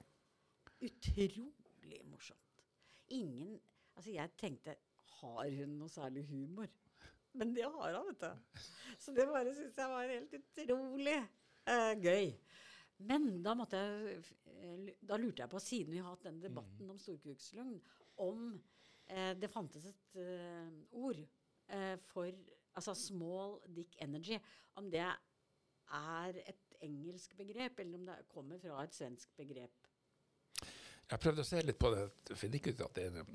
Utrolig 0.81 2.01
morsomt. 2.05 2.65
Ingen 3.09 3.59
Altså, 3.95 4.11
jeg 4.11 4.31
tenkte 4.37 4.75
Har 5.19 5.49
hun 5.49 5.75
noe 5.77 5.89
særlig 5.89 6.23
humor? 6.29 6.67
Men 7.33 7.55
det 7.55 7.63
har 7.63 7.97
hun, 7.97 8.07
vet 8.07 8.21
du. 8.21 8.59
Så 8.99 9.13
det 9.15 9.27
bare 9.27 9.53
syns 9.55 9.77
jeg 9.77 9.89
var 9.89 10.09
helt 10.09 10.33
utrolig 10.33 11.17
eh, 11.67 11.93
gøy. 12.03 12.31
Men 13.07 13.41
da 13.43 13.55
jeg 13.71 14.19
eh, 14.19 14.89
Da 15.07 15.17
lurte 15.17 15.43
jeg 15.43 15.51
på, 15.51 15.59
siden 15.59 15.93
vi 15.93 16.01
har 16.01 16.13
hatt 16.13 16.27
den 16.27 16.41
debatten 16.43 16.89
om 16.93 16.99
storkukslugn, 17.01 17.77
om 18.21 18.47
eh, 19.07 19.33
det 19.39 19.49
fantes 19.51 19.85
et 19.89 20.19
eh, 20.21 20.71
ord 20.91 21.21
eh, 21.21 21.95
for 22.11 22.29
altså 22.75 22.93
small 22.95 23.57
dick 23.75 23.97
energy, 24.01 24.37
om 24.79 24.89
det 24.91 25.03
er 25.03 26.41
et 26.45 26.75
engelsk 26.81 27.35
begrep, 27.37 27.79
eller 27.79 27.97
om 27.99 28.05
det 28.05 28.17
kommer 28.31 28.59
fra 28.61 28.83
et 28.83 28.95
svensk 28.95 29.33
begrep. 29.37 29.87
Jeg 31.11 31.19
prøvde 31.19 31.43
å 31.43 31.47
se 31.47 31.61
litt 31.65 31.79
på 31.79 31.91
det. 31.91 32.05
Jeg 32.31 32.39
finner 32.39 32.61
ikke 32.61 32.71
ut 32.71 32.83
at 32.85 32.95
det 32.95 33.07
er 33.09 33.25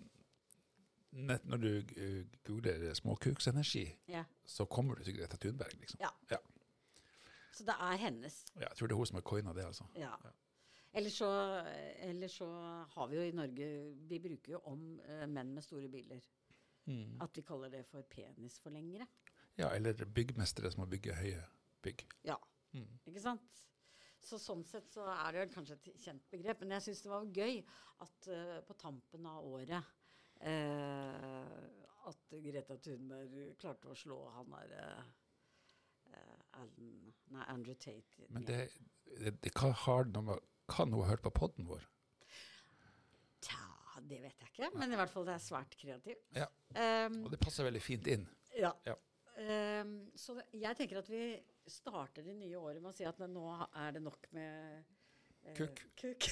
nett 1.17 1.45
Når 1.49 1.61
du 1.61 1.71
uh, 1.97 2.23
googler 2.45 2.95
småkuksenergi, 2.97 3.87
Ja. 4.09 4.25
så 4.45 4.65
kommer 4.65 4.97
du 4.97 5.05
til 5.05 5.17
Greta 5.17 5.37
Thunberg, 5.37 5.77
liksom. 5.81 6.01
Ja. 6.01 6.11
Ja. 6.31 6.39
Så 7.57 7.65
det 7.65 7.77
er 7.81 8.01
hennes. 8.01 8.43
Ja, 8.55 8.67
jeg 8.67 8.77
tror 8.79 8.91
det 8.91 8.97
er 8.97 9.01
hun 9.01 9.09
som 9.09 9.19
har 9.21 9.25
coina 9.31 9.55
det, 9.57 9.65
altså. 9.65 9.87
Ja. 9.97 10.13
Ja. 10.25 10.33
Eller 10.97 11.13
så, 11.13 11.29
eller 12.05 12.29
så 12.33 12.47
har 12.93 13.09
vi 13.11 13.17
jo 13.19 13.23
i 13.27 13.33
Norge 13.37 13.67
Vi 14.09 14.19
bruker 14.25 14.53
jo 14.55 14.61
om 14.71 14.85
eh, 15.05 15.27
menn 15.29 15.53
med 15.57 15.65
store 15.65 15.89
biler. 15.93 16.23
At 17.21 17.35
vi 17.35 17.43
kaller 17.43 17.73
det 17.73 17.83
for 17.89 18.07
penisforlengere. 18.07 19.07
Ja, 19.59 19.73
eller 19.75 20.05
byggmestere 20.15 20.71
som 20.71 20.85
må 20.85 20.87
bygge 20.91 21.17
høye 21.19 21.43
bygg. 21.83 22.05
Ja. 22.29 22.37
Ikke 23.09 23.23
sant? 23.23 23.63
Så 24.27 24.39
sånn 24.43 24.65
sett 24.67 24.89
så 24.91 25.07
er 25.11 25.35
det 25.35 25.53
kanskje 25.55 25.77
et 25.79 25.91
kjent 26.03 26.25
begrep. 26.33 26.63
Men 26.63 26.77
jeg 26.77 26.87
syns 26.87 27.03
det 27.05 27.13
var 27.13 27.27
gøy 27.27 27.61
at 28.05 28.31
uh, 28.31 28.59
på 28.67 28.77
tampen 28.79 29.27
av 29.31 29.47
året 29.47 29.77
uh, 30.43 31.53
at 32.11 32.35
Greta 32.45 32.77
Thunberg 32.83 33.39
klarte 33.61 33.91
å 33.91 33.99
slå 33.99 34.19
han 34.37 34.53
der 34.55 34.75
eh, 36.57 36.67
eh, 36.87 37.15
nei, 37.35 37.47
Andrew 37.53 37.75
Tate. 37.75 38.29
Men 38.29 38.47
det, 38.49 38.61
det, 39.21 39.37
det 39.45 39.55
kan, 39.57 39.75
har 39.87 40.09
noe 40.13 40.41
kan 40.67 40.93
hun 40.93 41.05
ha 41.05 41.13
hørt 41.13 41.23
på 41.23 41.31
podden 41.31 41.69
vår? 41.69 41.85
Tja, 43.45 43.61
det 44.03 44.19
vet 44.25 44.41
jeg 44.43 44.51
ikke. 44.51 44.71
Men 44.75 44.93
i 44.93 44.99
hvert 44.99 45.13
fall 45.13 45.27
det 45.29 45.37
er 45.37 45.45
svært 45.45 45.77
kreativt. 45.79 46.25
Ja. 46.35 46.49
Um, 46.75 47.21
Og 47.27 47.31
det 47.35 47.41
passer 47.43 47.69
veldig 47.69 47.83
fint 47.85 48.09
inn. 48.11 48.27
Ja. 48.57 48.73
Ja. 48.87 48.97
Um, 49.37 49.99
så 50.17 50.39
jeg 50.57 50.79
tenker 50.79 51.03
at 51.03 51.11
vi 51.13 51.23
starter 51.69 52.25
det 52.25 52.35
nye 52.39 52.59
året 52.59 52.83
med 52.83 52.93
å 52.93 52.97
si 52.97 53.07
at 53.07 53.19
nå 53.29 53.47
er 53.77 53.97
det 53.97 54.03
nok 54.05 54.29
med 54.35 54.79
eh, 55.45 55.57
Kukk. 55.59 55.83
Kuk. 55.99 56.29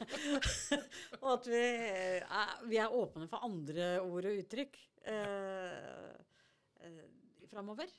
og 1.22 1.32
at 1.34 1.48
vi 1.50 1.60
er, 1.60 2.54
vi 2.70 2.78
er 2.80 2.94
åpne 2.94 3.28
for 3.30 3.46
andre 3.46 3.92
ord 4.00 4.30
og 4.30 4.38
uttrykk 4.42 4.78
eh, 5.12 6.14
eh, 6.86 7.02
framover. 7.50 7.90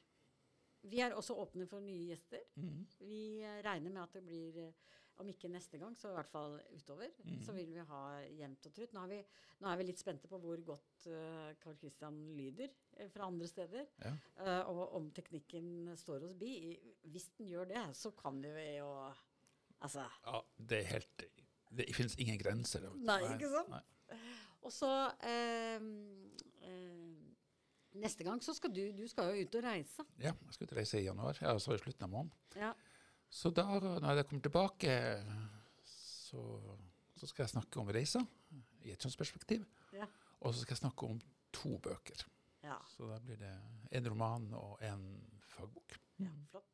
Vi 0.89 1.01
er 1.03 1.13
også 1.13 1.37
åpne 1.37 1.67
for 1.69 1.83
nye 1.83 2.07
gjester. 2.09 2.41
Vi 3.05 3.41
eh, 3.43 3.59
regner 3.65 3.93
med 3.93 4.01
at 4.03 4.17
det 4.17 4.23
blir 4.25 4.57
eh, 4.63 4.97
om 5.21 5.29
ikke 5.29 5.51
neste 5.51 5.77
gang, 5.77 5.93
så 5.97 6.09
i 6.09 6.15
hvert 6.15 6.31
fall 6.31 6.55
utover. 6.73 7.11
Så 7.45 7.53
vil 7.53 7.69
vi 7.75 7.83
ha 7.85 8.01
jevnt 8.25 8.65
og 8.65 8.73
trutt. 8.73 8.93
Nå, 8.95 9.03
vi, 9.11 9.19
nå 9.61 9.69
er 9.69 9.77
vi 9.77 9.85
litt 9.85 10.01
spente 10.01 10.29
på 10.31 10.39
hvor 10.41 10.63
godt 10.65 11.05
uh, 11.11 11.51
Carl 11.61 11.75
Christian 11.77 12.17
lyder 12.33 12.71
uh, 12.97 13.05
fra 13.13 13.27
andre 13.29 13.49
steder. 13.51 13.85
Ja. 14.01 14.15
Uh, 14.39 14.71
og 14.71 14.95
om 14.97 15.11
teknikken 15.13 15.91
står 15.99 16.25
oss 16.25 16.33
bi. 16.39 16.73
Hvis 17.13 17.29
den 17.37 17.51
gjør 17.53 17.69
det, 17.69 17.83
så 17.99 18.13
kan 18.17 18.41
det 18.41 18.55
jo 18.79 18.89
Altså 19.81 20.03
Ja, 20.25 20.39
det 20.69 20.77
er 20.77 20.89
helt 20.91 21.23
Det 21.73 21.87
finnes 21.97 22.17
ingen 22.21 22.37
grenser. 22.41 22.89
Nei, 23.01 23.21
ikke 23.35 23.49
sant? 23.49 23.71
Nei. 23.77 24.17
Og 24.61 24.73
så 24.73 24.89
eh, 25.25 25.81
eh, 26.61 27.00
Neste 27.99 28.23
gang 28.23 28.39
så 28.43 28.53
skal 28.55 28.71
du 28.71 28.81
Du 28.95 29.03
skal 29.07 29.31
jo 29.35 29.43
ut 29.45 29.55
og 29.59 29.63
reise. 29.65 30.05
Ja, 30.17 30.31
jeg 30.31 30.55
skal 30.55 30.67
ut 30.67 30.73
og 30.73 30.77
reise 30.79 30.99
i 31.01 31.05
januar. 31.05 31.37
Ja, 31.41 31.57
så 31.59 31.75
i 31.75 31.81
slutten 31.81 32.07
av 32.07 32.11
måneden. 32.13 32.31
Ja. 32.55 32.71
Så 33.31 33.51
da, 33.55 33.65
når 33.79 34.15
jeg 34.15 34.27
kommer 34.27 34.41
tilbake, 34.47 34.95
så, 35.87 36.43
så 37.15 37.27
skal 37.27 37.43
jeg 37.43 37.53
snakke 37.55 37.79
om 37.79 37.91
reiser 37.91 38.25
i 38.83 38.91
et 38.91 38.99
kjønnsperspektiv. 38.99 39.65
Ja. 39.95 40.07
Og 40.41 40.53
så 40.53 40.63
skal 40.63 40.75
jeg 40.75 40.83
snakke 40.83 41.07
om 41.07 41.21
to 41.53 41.77
bøker. 41.77 42.25
ja. 42.63 42.77
Så 42.87 43.07
da 43.07 43.19
blir 43.19 43.39
det 43.39 43.53
en 43.91 44.09
roman 44.09 44.53
og 44.53 44.79
en 44.87 45.05
fagbok. 45.53 45.99
Ja, 46.19 46.31
flott. 46.51 46.67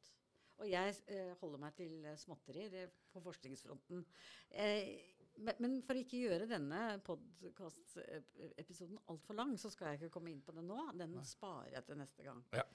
Og 0.57 0.69
jeg 0.69 0.95
eh, 1.13 1.33
holder 1.41 1.61
meg 1.61 1.75
til 1.77 2.05
småtteri 2.17 2.65
eh, 2.65 2.89
på 3.13 3.21
forskningsfronten. 3.21 4.05
Eh, 4.49 4.89
men, 5.37 5.77
for 5.85 5.97
å 5.97 6.01
ikke 6.01 6.21
gjøre 6.23 6.47
denne 6.49 6.81
podkast-episoden 7.05 8.97
altfor 9.11 9.37
lang, 9.37 9.53
så 9.59 9.69
skal 9.73 9.91
jeg 9.91 10.01
ikke 10.01 10.13
komme 10.17 10.31
inn 10.33 10.41
på 10.45 10.55
det 10.55 10.63
nå. 10.65 10.79
Den 10.97 11.13
sparer 11.27 11.71
jeg 11.75 11.85
til 11.87 11.99
neste 11.99 12.25
gang. 12.25 12.41
Ja. 12.55 12.65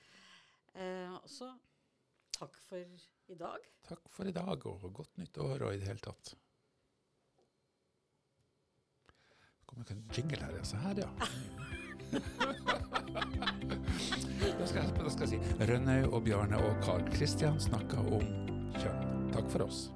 Eh, 0.72 1.16
så 1.29 1.51
takk 2.38 2.57
for 2.68 2.79
i 3.33 3.38
dag. 3.38 3.66
Takk 3.88 4.09
for 4.12 4.29
i 4.29 4.35
dag, 4.37 4.66
og 4.66 4.87
godt 4.94 5.18
nytt 5.20 5.38
år 5.42 5.66
og 5.66 5.75
i 5.75 5.81
det 5.83 5.88
hele 5.90 6.05
tatt. 6.05 6.35
Det 9.59 9.66
kommer 9.72 9.92
en 9.94 10.05
jingle 10.12 10.42
her, 10.44 10.55
ja. 10.59 10.64
Se 10.68 10.77
her, 10.83 10.96
ja. 11.07 11.11
da, 14.59 14.66
skal 14.66 14.83
jeg, 14.83 14.90
da 14.98 15.11
skal 15.14 15.25
jeg 15.25 15.31
si 15.33 15.38
Rønnaug 15.70 16.12
og 16.12 16.20
Bjarne 16.27 16.61
og 16.61 16.77
Carl 16.85 17.05
Christian 17.16 17.57
snakka 17.62 18.05
om 18.05 18.25
kjønn. 18.77 19.03
Takk 19.33 19.48
for 19.55 19.68
oss. 19.68 19.87